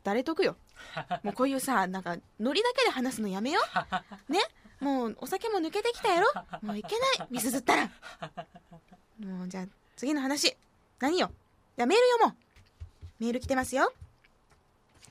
[0.04, 0.56] 誰得よ。
[1.22, 3.60] もうこういうさ、なんか、ノリだけで話すのやめよ
[4.28, 4.32] う。
[4.32, 4.40] ね？
[4.80, 6.32] もう、お酒も抜けてきたやろ
[6.62, 7.28] もういけない。
[7.30, 7.90] みすずったら。
[9.18, 9.64] もう、じゃあ、
[9.96, 10.56] 次の話。
[10.98, 11.30] 何よ？
[11.76, 13.24] じゃあ、メール読もう。
[13.24, 13.92] メール来てますよ。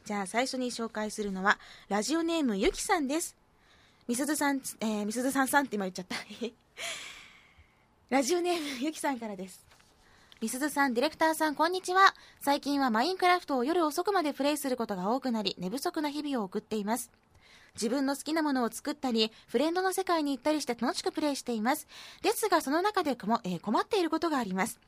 [0.06, 3.36] じゃあ、最初に紹介するのは、ラジオネームゆきさんです。
[4.08, 6.16] みすずさん、えー、みすずさんさんって今言っちゃった。
[8.10, 9.69] ラジオネームゆきさんからです。
[10.42, 12.16] みすずさん、ディレクターさん、こんにちは。
[12.40, 17.12] 最近はマインクラフトを夜遅くまでプレイすることが多くなり、寝不足な日々を送っています。
[17.76, 21.90] 自分の好きなものを作ったり、フレンドの世界に行ったりして楽しくプレイしています。
[22.22, 24.80] ですが、その中で、えー困っていることがあります。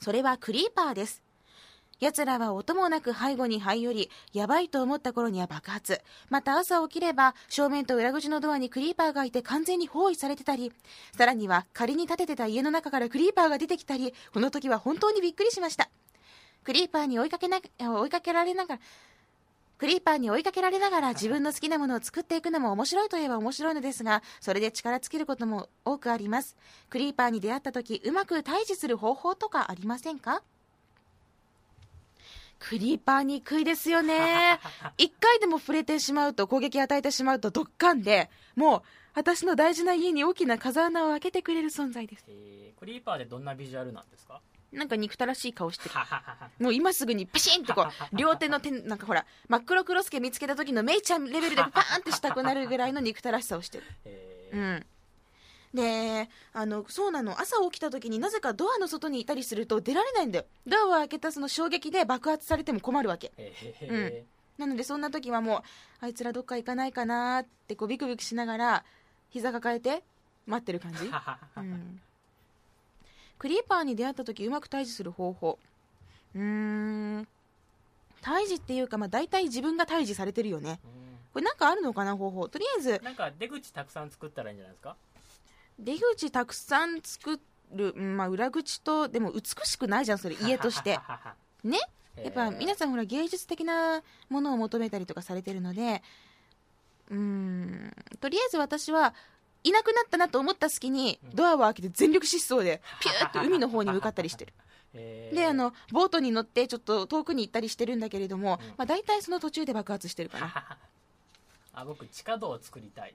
[0.00, 1.20] それはクリーパーです。
[2.00, 6.00] 奴らは音もなく背後に這い寄り、やばいと思った頃には爆発。
[6.30, 10.72] また朝起きれば、正面と裏口のドアにクリーパーがいて完全に包囲されてたり、
[11.16, 15.88] さらには仮に建ててた家の中からクリーパーが出てきたり、この時は本当にびっくりしました。
[16.62, 18.80] クリーパーに追いかけな、追いかけられながら、
[19.78, 26.56] クリーパーに追いかけられながら自分の好きなものを作っていくのも面白いといえば面白いのですが、それで力尽きることも多くあります。
[26.90, 30.42] クリーパーに出会った時、うまく対峙する方法とかありませんか？
[32.58, 34.58] クリーパーにくいですよね。
[34.98, 38.82] 一回でも触れてしまうと、攻撃与えてしまうと、ドッカンで、もう、
[39.14, 42.24] 私の大事な家に大きな風穴を開けてくれる存在です。
[42.28, 44.40] えークリーパーでどんなビジュアルなんですか？
[44.70, 45.94] なんか憎たらしい顔してる
[46.62, 54.86] もう今すぐにパシンってこう 両手の手なんかほら真っ黒クロスケ見つけた時のメイちゃんレベルでパーンってしたくなるぐらいの憎たらしさをしてるえーうん
[55.74, 57.40] であのそうなの。
[57.40, 60.44] 朝起きた時になぜかドアの外にいたりすると出られないんだよ。
[60.66, 63.32] ドアを開けたその衝撃で爆発されても困るわけ。
[63.36, 64.24] え
[64.56, 65.62] なのでそんな時はもう
[66.00, 68.84] あいつらどっか行かないかなってこうビクビクしながら
[69.30, 70.02] 膝抱えて
[70.46, 71.04] 待ってる感じ。
[71.04, 71.10] う
[71.60, 72.00] ん。
[73.38, 75.58] クリーパーに出会った時うまく退治する方法。
[76.34, 77.28] うーん。
[78.22, 80.80] 退治っていうか、まあ、大体自分が退治されてるよね。
[81.32, 82.48] これなんかあるのかな方法。
[82.48, 84.96] とりあえずうんなんか出口たくさん作ったらいいんじゃないですか？
[85.78, 87.40] 出口たくさん作
[87.74, 90.98] る、うんまあ、裏口とでも美しくないじゃんそれ家として。
[91.64, 91.78] ね？
[92.24, 96.02] やっぱ皆さんほら芸術的なものを求めたりとかされてるので
[97.10, 99.14] うーんとりあえず私は
[99.62, 104.52] いなくなったなと思った隙にドアを開けて全力疾走でピューッと海の方に向かったりしてる。
[104.94, 105.36] えー。
[105.36, 108.68] であのボートに乗ってちょっと遠くに行ったりしてるんだけれども、うん。
[108.70, 110.78] まあ、大体その途中で爆発してるかな
[111.72, 113.14] あ僕地下道を作りたい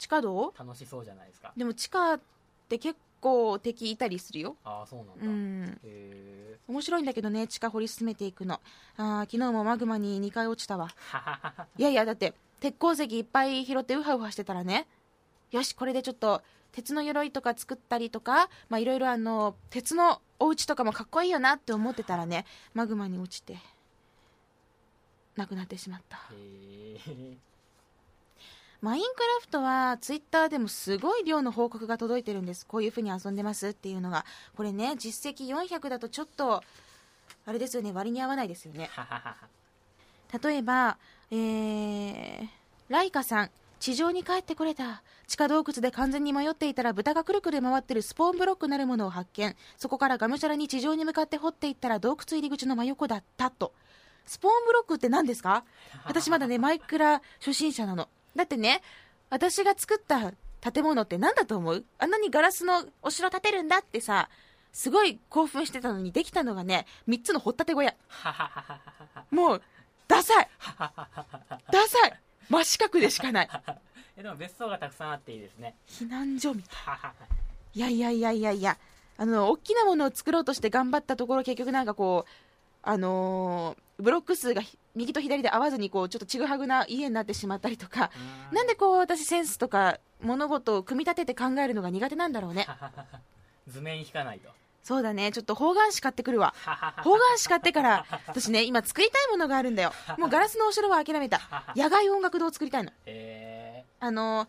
[0.00, 0.54] 地下道？
[0.58, 1.52] な楽しそうじゃないですか。
[1.54, 2.20] でも地下っ
[2.68, 4.56] て結構敵いたりするよ。
[4.64, 5.80] ああそうなんだ、うん。
[5.84, 8.60] へ面白いんだけどね地下掘り進めていくの。
[8.96, 10.88] あー昨日もマグマに2回落ちたわ。
[11.76, 14.86] いやいやだって鉄鉱石いっぱい拾ってウハウハしてたらね。
[15.50, 16.40] よしこれでちょっと
[16.72, 23.58] 鉄の鎧とか作ったりとかまあいろいろあの鉄のお家とかもかっこいいよなって思ってたらねマグマに落ちて
[25.36, 26.18] なくなってしまった。
[26.32, 27.36] えへ
[28.80, 32.64] マインクラフトはツイッターでもすごい量の報告が届いてるんです。
[32.66, 34.24] こういう風に遊んでますっていうのが。
[34.56, 36.62] これね実績400だとちょっと
[37.46, 37.92] あれですよね。
[37.92, 38.88] 割に合わないですよね。
[40.42, 40.96] 例えば、
[41.30, 42.48] えー、
[42.88, 43.50] ライカさん。
[43.80, 45.02] 地上に帰ってこれた。
[45.26, 49.56] 地下洞窟で完全に迷っていたら豚がくるくる回ってるスポーンブロックなるものを発見。
[49.78, 53.72] そこからがむしゃらに地上に向かって掘っていったら洞窟入り口の真横だったと。
[54.26, 55.64] スポーンブロックって何ですか？
[56.04, 58.08] 私まだねマイクラ初心者なの
[58.40, 58.80] だってね
[59.28, 60.32] 私が作った
[60.72, 61.84] 建物って何だと思う？
[61.98, 64.30] あんなにガラスのお城建てるんだってさ
[64.72, 67.94] すごい興奮してたのにできたのがね3つの掘ったて小屋。
[69.30, 69.62] もう
[70.08, 70.48] ダサい。
[71.70, 72.20] ダサい。
[72.48, 73.48] 真四角でしかない。
[74.16, 75.76] えでも別荘がたくさんあっていいですね。
[75.86, 76.74] 避難所みたい。
[76.74, 77.14] ははは。
[77.74, 78.78] いやいやいやいやいや。
[79.18, 82.30] あの大きなものを作ろうとして頑張ったところ結局なんかこう
[82.82, 88.10] あのーブロック数がひ右と左で合わずにこうちょっとちぐはぐな家になってしまったりとか
[88.52, 92.66] なんでこう私センスとか物事を組み立てて考えるのが苦手なんだろうね。
[93.68, 94.50] 図面引かないと。
[94.82, 95.30] そうだね。
[95.30, 96.54] ちょっと方眼紙買ってくるわ。
[97.04, 99.92] 方眼紙買ってから私ね今作りたいものがあるんだよ。
[100.18, 101.40] もうガラスのお城は諦めた。
[101.76, 102.92] 野外音楽堂を作りたいの。
[103.06, 104.48] えあの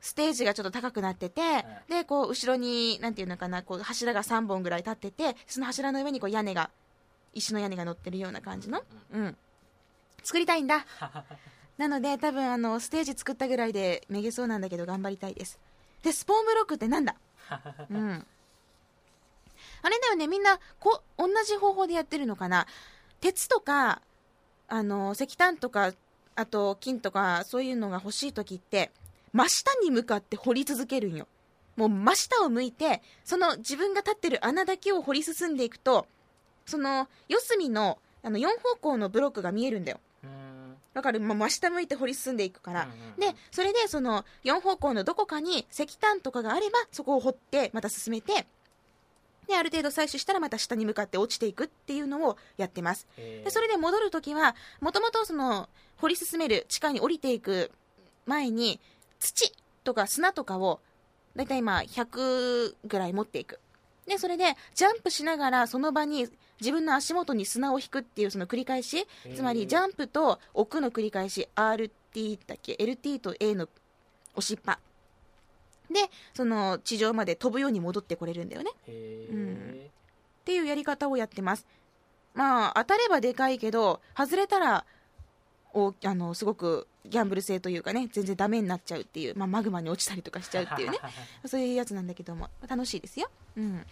[0.00, 6.70] ステージがちょっと高くなってて、でこう後ろになんていうのかなこう柱が3本ぐらい立っててその柱の上にこう屋根が
[7.34, 9.36] 石の屋根が乗ってるような感じの、うん、
[10.22, 10.84] 作りたいんだ。
[11.78, 15.58] なので多分あのステージ作ったぐらいでめげそうなんだけど頑張りたいです。
[16.02, 17.14] でスポーンブロックってなんだ？
[17.90, 18.26] うん。
[19.82, 22.66] あれだよねみんなこ同じ方法でやってるのかな？
[23.20, 24.02] 鉄とか
[24.68, 25.92] あの石炭とか
[26.36, 28.90] あと金とかそういうのが欲しい時って
[29.32, 31.26] 真下に向かって掘り続けるんよ。
[31.76, 36.06] もう真下を向いてその自分が立ってる穴だけを掘り進んでいくと
[36.66, 43.34] その四隅のあの4方向のブロックが見えるんだよーうーんだからまあ真下向いて掘り進んでいくから、うんうんうん。
[43.34, 48.46] でそれでその4方向のどこかに石炭とかがあればそこを掘ってまた進めて
[49.48, 53.06] である程度採取したらまた下に向かって落ちていくっていうのをやってます。
[53.16, 53.44] えー。
[53.44, 57.70] でそれで戻るときはもともとその掘り進める地下に降りていく
[58.26, 58.80] 前に
[59.18, 59.52] 土
[59.84, 60.80] とか砂とかを
[61.36, 63.58] だいたい今100ぐらい持っていく
[64.10, 66.26] でそれでジャンプしながらその場に
[66.60, 69.06] 自分の足元に砂を引くっていうその繰り返し。
[69.34, 73.68] つまりジャンプと置くの繰り返し RT だっけ？LT と A の
[74.34, 74.80] 押しっぱ。
[75.90, 78.70] でその地上まで飛ぶように戻ってこれるんだよね。
[78.88, 78.90] う
[79.36, 79.80] ん。
[80.40, 81.66] っていうやり方をやってます。
[82.34, 84.84] まあ当たればでかいけど外れたら
[85.72, 90.98] おあのすごくギャンブル性というかね全然ダメになっちゃうっていう、まあ、マグマに落ちたりとかしちゃうっていうね。
[91.46, 92.50] そういうやつなんだけども。
[92.68, 93.86] 楽しいですよ、うん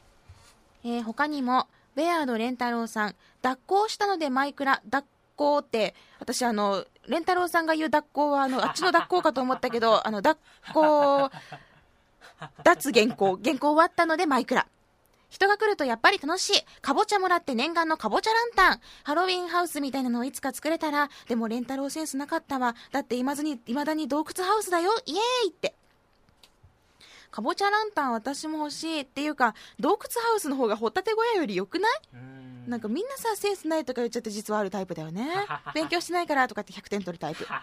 [0.89, 5.05] えー他にもベアードレンタロウさん脱行したのでマイクラ脱
[5.37, 10.39] 行って私あのレンタロウさんが言う脱行はあの あっちの脱行かと思ったけどあの脱
[10.73, 11.31] 行
[12.63, 14.67] 脱原稿原稿終わったのでマイクラ
[15.31, 16.65] 人が来るとやっぱり楽しい。
[16.81, 18.81] かぼちゃもらって念願のかぼちゃランタン。
[19.05, 22.75] ハロウィンハウスみたいなのをいつか作れたら、でもレンタロウセンスなかったわ。
[22.93, 24.91] だっていまずに、未だに洞窟ハウスだよ。
[25.05, 25.75] イエーイって。
[27.39, 31.93] かぼちゃランタン私も欲しいっていうか洞窟ハウスの方がホタテ小屋より良くない？
[32.15, 32.65] うん。
[32.69, 35.29] なんかみんなさセンスないとか言っちゃって実はあるタイプだよね。
[35.73, 37.47] 勉強してないからとかって100点取るタイプ。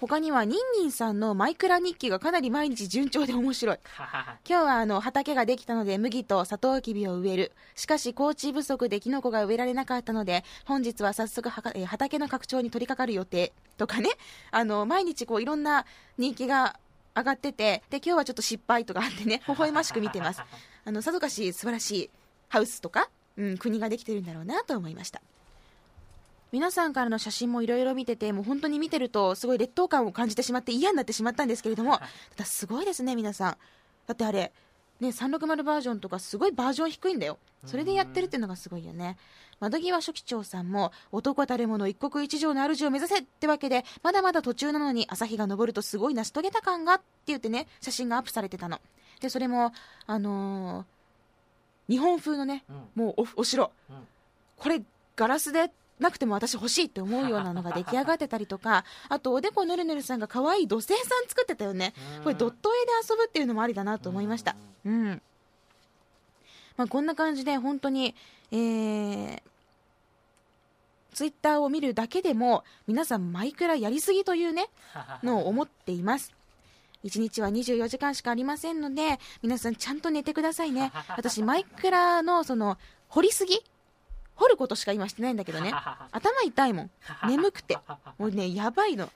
[0.00, 3.78] 他にはニンニンさんのマイクラ日記がかなり毎日順調で面白い。
[3.96, 7.52] 今日はあの畑ができたので麦とサトウキビを植える。
[7.76, 14.10] しかし高地不足でキノコが植えられなかったので本日は早速はかえー畑の拡張に取り掛かる予定とかね。
[14.50, 15.86] あの毎日こういろんな
[16.16, 16.80] 人気が
[17.18, 20.42] 上がっててで今日はちょっと失敗とかあってね 微笑ましく見てます。
[20.84, 22.10] あのさぞかし素晴らしい
[22.48, 25.20] ハウスとか、うん、国ができてるんだろうなと思いました。
[26.50, 31.98] 皆さんからの写真もいろいろ見ててもう本当に見てるとすごい劣等感を感じてしまって嫌になってしまったんですけれども
[32.36, 33.56] ただすごいですね皆さん。
[34.06, 34.52] だってあれ
[35.00, 37.38] ね360バージョンとかすごいバージョン低いんだよ。
[37.66, 39.16] それでやってるっていうのがすごいよね。
[39.60, 48.80] 窓際初期長さんも男たるもの一国一城の主を目指せってわけでまだまだ途中なのに朝日が昇るとすごい成し遂げた感がって言ってね写真がアップされてたの。
[49.20, 49.72] でそれも
[50.06, 50.84] あのー
[51.90, 53.04] 日本風のねうん。
[53.04, 53.72] もうおお城。
[53.90, 53.96] うん。
[54.56, 54.82] これ
[55.16, 61.94] ガラスでなくても私欲しいって思うようなのが出来上がってたりとか あとおでこぬるぬるさんが可愛い土星さん作ってたよね。
[62.22, 64.56] これドット絵で遊ぶっていうのもありだなと思いました。
[64.84, 65.22] うん。
[66.76, 68.14] まあ、こんな感じで本当に
[68.52, 69.42] えー
[71.18, 74.68] ツイッターを見るだけでも皆さんマイクラやりすぎというね
[75.24, 76.32] のを思っています。
[77.04, 80.92] 1日は24時間しかありませんので皆さんちゃんと寝てくださいね。
[81.16, 83.60] 私マイクラのその掘りすぎ
[84.38, 85.72] 掘ることしか今してないんだけどね。
[86.12, 86.90] 頭痛いもん。
[87.26, 87.78] 眠くて。
[88.18, 89.10] もうねやばいの。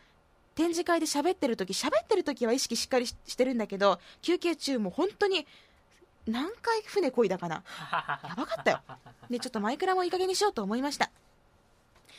[0.55, 5.47] 展示会で喋ってる時喋ってる時は意識しっかりししてるんだけど休憩中も本当に
[6.27, 7.65] 何回船こいだかな。
[8.29, 8.81] やばかったよ。
[9.31, 11.11] でちょっとマイクラもいい加減にしようと思いました。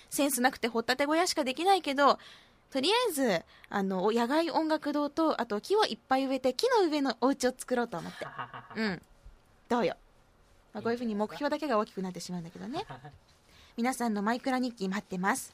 [0.09, 2.19] センスなくて掘ったて小屋しかできないけど
[2.69, 8.25] とりあえずあの野外音楽堂とあと木をいっぱい植えて木の上のお家を作ろうと思って。
[8.75, 9.01] うん。
[9.69, 9.95] どうよ、
[10.73, 12.83] まあ、こういうふうに目標だけが大きくなってしまうんだけどね。
[13.77, 15.53] 皆さんのマイクラ日記待ってます。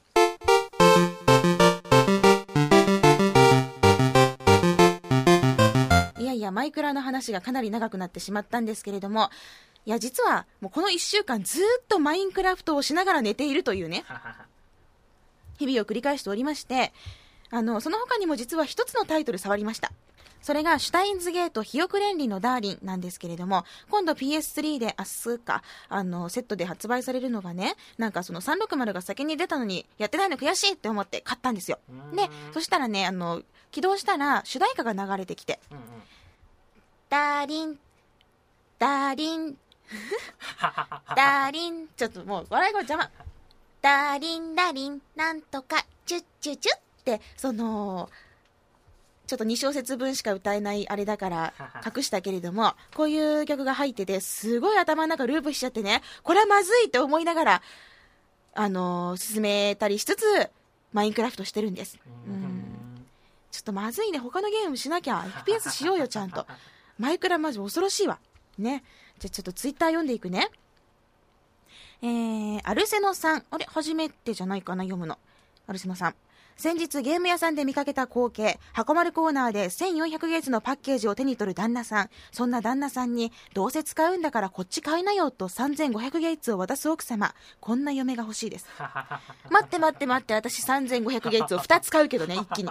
[6.18, 9.30] いやいやマイクラの話がかなり長くなってしまったんですけれども
[9.84, 14.04] いや実はもうこの1週間ずーっとマインクラフトをしながら寝ているというね
[15.58, 16.92] 日々を繰り返しておりまして
[17.50, 19.92] あのその他にも実は一つのタイトル触りました
[20.42, 31.78] それがシュタインズゲートひよく連理のダーリンなんですけれども今度 PS3 で明日かあのセットで発売されるのがねなんかその360が先に出たのにやってないの悔しいって思って買ったんですよ。
[32.14, 35.84] でそしたらねあの起動したら主題歌が流れてきてうんうん。
[37.08, 37.78] ダーリン
[38.78, 39.56] ダーリン
[41.16, 43.10] ダーリンちょっともう笑い声邪魔。
[43.82, 48.08] ダーリンダーリンなんとかチュッチュチュってその
[49.30, 51.54] ちょっと2小節分しか歌えないあれだから
[51.86, 57.62] 隠したけれどもこういう曲が入っててすごい頭の中ループしちゃってねこれはまずいって思いながら
[58.54, 60.24] あのー進めたりしつつ
[60.92, 61.96] マインクラフトしてるんです。
[62.26, 63.06] うん。
[63.52, 64.18] ちょっとまずいね。
[64.18, 66.44] 他のゲームしなきゃ FPS しようよ ちゃんと。
[66.98, 68.18] マイクラマジ恐ろしいわ。
[68.58, 68.82] ね。
[69.20, 70.48] じゃあちょっとツイッター読んでいくね。
[72.02, 73.44] えー、アルセノさん。
[73.52, 73.66] あれ？
[73.66, 75.16] 初めてじゃないかな読むの。
[75.68, 76.16] アルセノさん
[76.56, 82.10] 先日ゲーム屋さんで見かけた光景箱丸コーナーで1400ゲーツのパッケージを手に取る旦那さん。
[82.32, 87.34] そんな旦那さんにどうせ使うんだからこっち買いなよと3500ゲーツを渡す奥様。
[87.60, 88.66] こんな嫁が欲しいです。
[89.50, 92.70] 待って待って待って私3500ゲーツを2つ買うけどね一気に。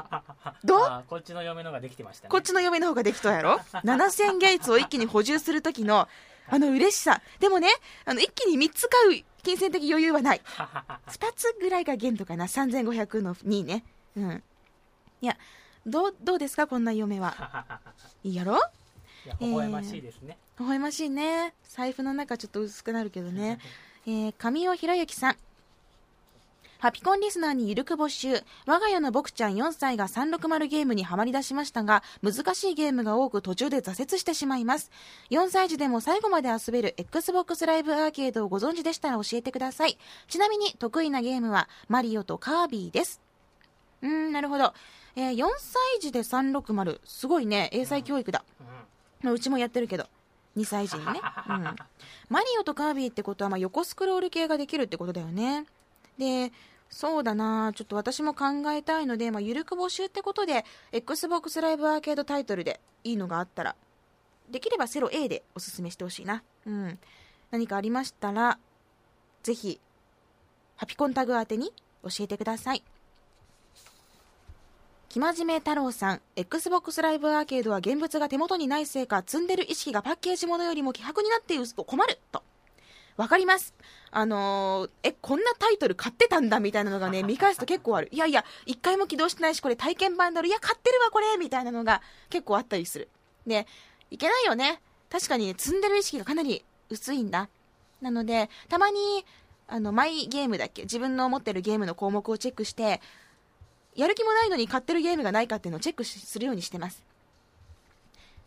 [0.64, 1.04] どう？
[1.08, 2.30] こっちの嫁のができてましたね。
[2.30, 6.08] こっちの嫁の方ができとうやろ？7000ゲーツを一気に補充する時の
[6.52, 7.22] あの嬉しさ。
[7.40, 7.70] でもね
[8.06, 10.42] あの一気に3つ買う金銭的余裕はない。
[11.08, 12.46] 2つぐらいが限度かな。
[12.46, 13.84] 3500の2ね。
[14.18, 14.44] うん。
[15.22, 15.38] いや
[15.86, 16.68] どうどうですか？
[16.68, 17.66] こんな嫁は。
[18.24, 18.58] いいやろ？
[19.26, 21.54] いや微笑ましいですね、微笑ましいね。
[21.68, 23.60] 財布の中ちょっと薄くなるけどね。
[24.08, 25.38] えー、神尾博之さん
[26.80, 28.42] ハピコンリスナーにゆるく募集。
[28.66, 34.90] 我が家の僕ちゃん4歳が360ゲームにはまり出しましたが難しいゲームが多く途中で挫折してしまいます。
[35.30, 39.98] 4歳児でも最後まで遊べる XBOX ライブアーケードをご存知でしたら教えてください。
[40.30, 43.20] ちなみに得意なゲームはマリオとカービィです。
[44.02, 44.74] うーんなるほど、
[45.18, 47.70] えー4歳児で360すごいね。
[47.74, 48.46] 英才教育だ、
[49.26, 50.08] うちもやってるけど。
[50.56, 51.64] 2歳児にね、うん、
[52.30, 55.66] マリオとカービィってことはまあ横スクロール系ができるってことだよね
[56.20, 56.52] で
[56.90, 63.76] そうだなちょっと私も考えたいので、まあ、ゆるく募集ってことで XBOX ライブアーケードタイトルでいいのがあったら
[64.52, 67.00] できればセロ A でおすすめしてほしいな、うん、
[67.52, 68.60] 何かありましたら
[69.44, 69.80] ぜひ
[70.76, 72.84] ハピコンタグ宛てに教えてください。
[75.10, 82.44] 生真面目太郎さん XBOX ライブアーケードは現物が手元にないせいか積んでる意識がパッケージものよりも希薄になって困ると。
[83.20, 83.74] わかります。
[84.12, 88.08] あのーえこんなタイトル買ってたんだみたいなのがね 見返すと結構ある。
[88.12, 93.10] いやいや一回も起動してないしこれ体験版だろいや買ってるわこれみたいなのが結構あったりする。
[93.46, 93.68] で
[94.10, 94.82] いけないよね。
[95.10, 97.50] 確かにね積んでる意識がかなり薄いんだ。
[98.02, 99.26] なのでたまに
[99.68, 100.84] あのマイゲームだっけ？
[100.84, 103.02] 自分の持ってるゲームの項目をチェックして
[103.96, 107.04] やる気もないのに買ってるゲームがないかっていうのをチェックしするようにしてます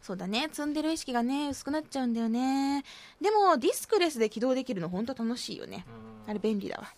[0.02, 0.48] そうだね。
[0.52, 2.84] 積んでる意識がね薄くなっちゃうんだよね。
[3.20, 5.86] でもディスクレスで起動できるの本当楽しいよね。
[6.26, 6.30] うん。
[6.30, 6.92] あれ便利だわ。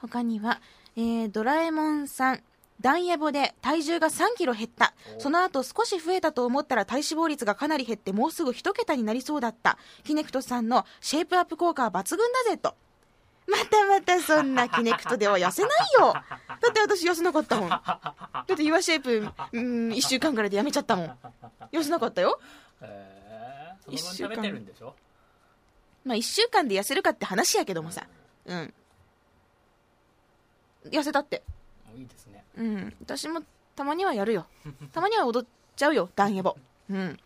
[0.00, 0.60] 他には、
[0.96, 2.42] えードラえもんさん。
[2.80, 4.94] ダンエボで体重が3キロ減った。
[5.18, 5.20] お。
[5.20, 9.78] その後少し増えたと思ったら体脂肪率がかなり減ってもうすぐ1桁になりそうだった。
[10.04, 12.74] キネクトさんのシェイプアップ効果は抜群だぜと
[13.50, 15.70] またまたそんなキネクトでは痩せない
[16.00, 16.12] よ。
[16.12, 16.22] だ
[16.70, 17.68] って私痩せなかったもん。
[17.68, 18.14] だ
[18.52, 21.18] ってユアシェイプうん1週間ぐらいでやめちゃったもん。
[21.72, 22.40] 痩せなかったよ。
[22.80, 23.84] へー。
[23.84, 24.94] その分一週間食べてるんでしょ？
[26.04, 28.06] まあ1週間で痩せるかって話やけどもさ。
[28.46, 28.74] うん。
[30.84, 31.42] 痩せたって。
[31.96, 32.44] いいですね。
[32.56, 32.94] うん。
[33.00, 33.42] 私も
[33.76, 34.46] たまにはやるよ。
[34.92, 36.56] たまには踊っちゃうよダンエボ。
[36.90, 37.18] うん。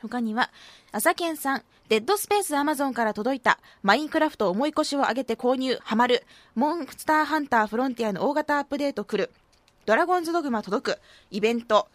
[0.00, 0.50] 他には
[0.90, 6.24] 朝健さんデッドスペースアマゾンから届いたマインクラフト重い腰を上げて購入ハマる
[6.54, 9.30] モンスターハンターフロンティアの大型アップデート来る
[9.84, 10.98] ドラゴンズドグマ届く
[11.30, 11.88] イベント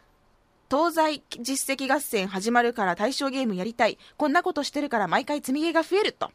[0.69, 6.29] 東西実績合戦始まるから対象ゲームやりたいこんなことしてるから毎回積み毛が増えると。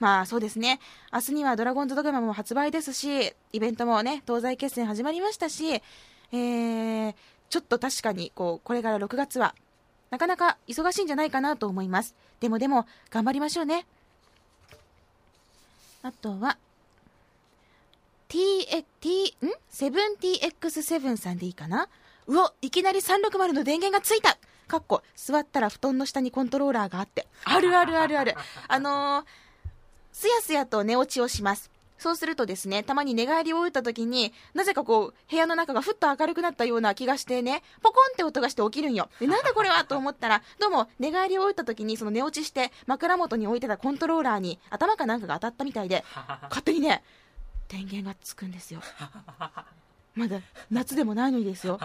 [0.00, 0.78] まあそうですね。
[1.12, 5.82] 明日にはドラゴンズドグマも発売ですしイベントもね東西決戦始まりましたし
[6.30, 7.14] えー、
[7.48, 9.54] ちょっと確かにこうこれから6月は
[10.10, 12.14] なかなか忙しいんじゃないかなと思います。
[12.40, 13.86] でもでも頑張りましょうね。
[16.02, 16.56] あとは
[18.28, 18.66] T,
[19.00, 21.88] T ん？7TX7 さんでいいかな？
[22.26, 24.38] うわいきなり360の電源がついた。
[24.66, 27.26] かっこ座ったら布団の下にコントローラーがあって。
[27.44, 28.34] あるあるあるある。
[28.68, 29.24] あのー
[30.12, 31.70] すやすやと寝落ちをします。
[31.98, 39.08] そうするとですねたまに寝返りを打った時になぜかこう部屋の中がふっと明るくなったような気がしてねポコンって音がして起きるんよ。
[39.20, 46.04] でなんだこれはと思ったらどうも寝返りを打った時にその寝落ちして枕元に置いてたコントローラーに頭かなんかが当たったみたいで
[46.42, 47.02] 勝手にね
[47.68, 48.80] 電源がつくんですよ。
[50.14, 50.40] まだ
[50.70, 51.78] 夏でもないのにですよ。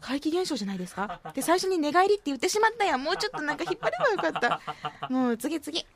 [0.00, 1.20] 怪奇現象じゃないですか。
[1.34, 3.02] で最初に寝返りって言ってしまったやん。
[3.02, 5.08] もうちょっとなんか引っ張ればよかった。
[5.10, 5.86] もう次々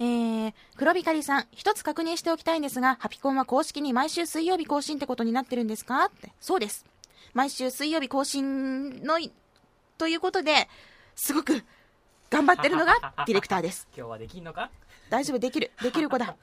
[0.00, 6.04] えー、黒光さん、一つ確認しておきたいんですが、ハピコンは公式に毎週水曜日更新ってことになってるんですか？
[6.04, 6.32] って。
[6.40, 6.84] そうです。
[7.34, 9.32] 毎週水曜日更新のい、
[9.98, 10.68] ということで、
[11.16, 11.64] すごく
[12.30, 12.94] 頑張ってるのが
[13.26, 13.88] ディレクターです。
[13.96, 14.70] 今日はできんのか？
[15.10, 15.72] 大丈夫、できる。
[15.82, 16.36] できる子だ。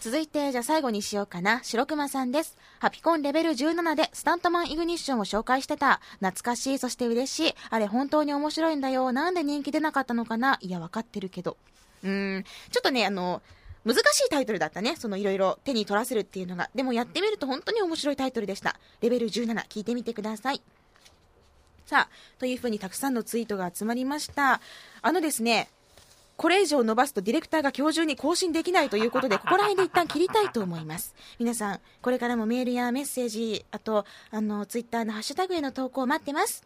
[0.00, 1.62] 続いて、じゃあ最後にしようかな。
[1.62, 2.58] 白熊さんです。
[2.80, 6.00] ハピコンレベル17でスタントマンイグニッションを紹介してた。
[6.18, 7.54] 懐かしい、そして嬉しい。
[7.70, 9.12] あれ本当に面白いんだよ。
[9.12, 10.58] なんで人気出なかったのかな？
[10.60, 11.56] いや、わかってるけど。
[12.02, 13.42] うん、ちょっとね、あの、
[13.84, 14.96] 難しいタイトルだったね。
[14.96, 16.70] そのいろいろ手に取らせるっていうのが。
[16.74, 18.78] でもやってみると本当に面白いタイトルでした。
[19.00, 20.62] レベル17、聞いてみてください。
[21.86, 24.60] さあ、というふうにたくさんのツイートが集まりました。
[25.02, 25.68] あのですね、
[26.36, 31.14] これ以上伸ばすとディレクターが今日中に更新できないということで、ここら辺で一旦切りたいと思います。
[31.38, 36.62] 皆さん、これからもメールやメッセージ、あと、あの、ツイッターのハッシュタグへの投稿を待ってます。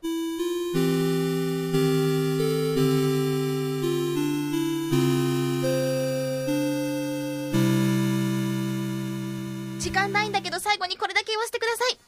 [9.97, 11.99] 間ないんだけど最後にこれだけ言わせてください。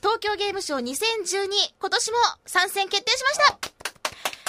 [0.00, 1.48] 東京ゲームショウ2012、
[1.80, 3.58] 今年も参戦決定しました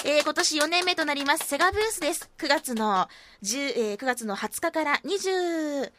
[0.04, 2.30] えー今年4年目となりますセガブースです。
[2.38, 3.08] 9月の
[3.42, 5.90] 10、えー9月の20日から23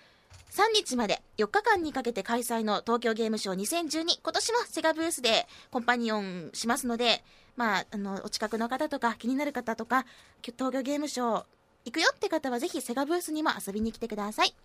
[0.74, 7.24] 日まで4日間にかけて開催の東京ゲームショウ2012今年もセガブースでコンパニオンしますので、
[7.58, 10.06] まあ、あの、お近くの方とか気になる方とか、
[10.42, 11.46] 東京ゲームショウ
[11.86, 14.56] 行くよって方はぜひセガブースにも遊びに来てください。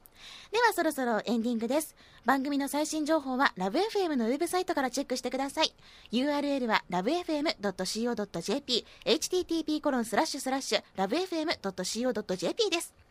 [0.51, 1.95] ではそろそろエンディングです。
[2.25, 5.75] 番組の最新情報はラブ f m のウェブサイトからチェックしてください。
[6.13, 13.06] URL は lovefm.co.jp http コロンスラッシュスラッシュ lovefm.co.jp です。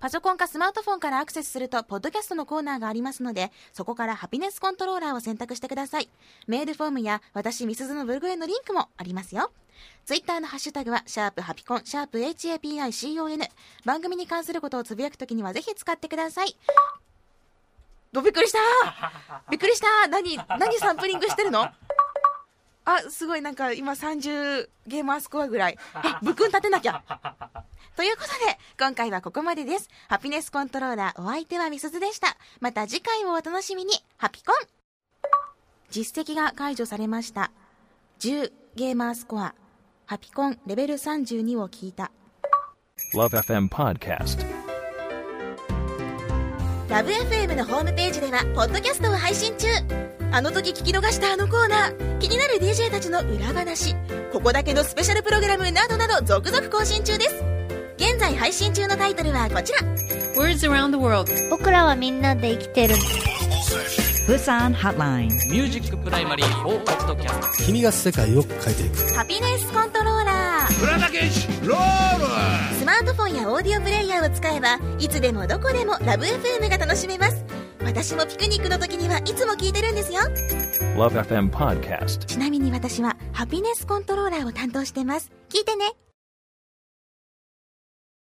[0.00, 6.08] パソコンかスマートフォンからアクセスすると、ポッドキャストのコーナーがありますので、そこからハピネスコントローラーを選択してください。
[6.46, 9.50] メールフォームや私、ミスズのブログへのリンクもありますよ。
[10.04, 13.50] ツイッターのハッシュタグは、シャープハピコン、シャープ HAPICON。
[13.84, 16.56] 番組に関することをつぶやくときにはぜひ使ってください。
[18.12, 18.58] ど、びっくりした？
[19.50, 20.06] びっくりした？
[20.08, 21.68] 何、何サンプリングしてるの？
[22.84, 25.78] あ、すごい、なんか今30ゲーマースコアぐらい。
[25.92, 27.02] あ、ぶくん立てなきゃ。
[27.98, 29.88] ということで、今回はここまでです。
[30.08, 32.36] ハピネスコントローラーお相手はみすずでした。
[32.60, 33.92] また次回をお楽しみに。
[34.16, 34.78] ハピコン
[35.90, 37.50] 実績が解除されました
[38.20, 39.54] 10ゲーマースコア
[40.06, 42.10] ハピコンレベル32を聞いた
[43.14, 44.44] Love FM Podcast.
[46.88, 49.66] ラブ f m のホームページではポッドキャストを配信中
[50.32, 53.94] あの時聞き逃したあのコーナー気になる DJ たちの裏話
[54.32, 57.57] ここだけのスペシャルプログラムなどなど続々更新中です
[57.98, 59.80] 現在配信中のタイトルはこちら。
[60.36, 61.28] Words around the world.
[61.50, 62.94] 僕らはみんなで生きてる。
[64.28, 65.30] Busan Hotline.
[65.50, 69.14] Music Library for Podcasト君が世界を変えていく。
[69.14, 70.72] ハピネスコントローラー。
[72.78, 77.44] スマートフォンやオーディオプレイヤーを使えばいつでもどこでもラブ f m が楽しめます。
[77.84, 80.20] 私もピクニックの時にはいつも聞いてるんですよ。
[80.94, 82.26] Love FM Podcast.
[82.26, 85.32] ちなみに私はハピネスコントローラーを担当してます。
[85.48, 85.96] 聞いてね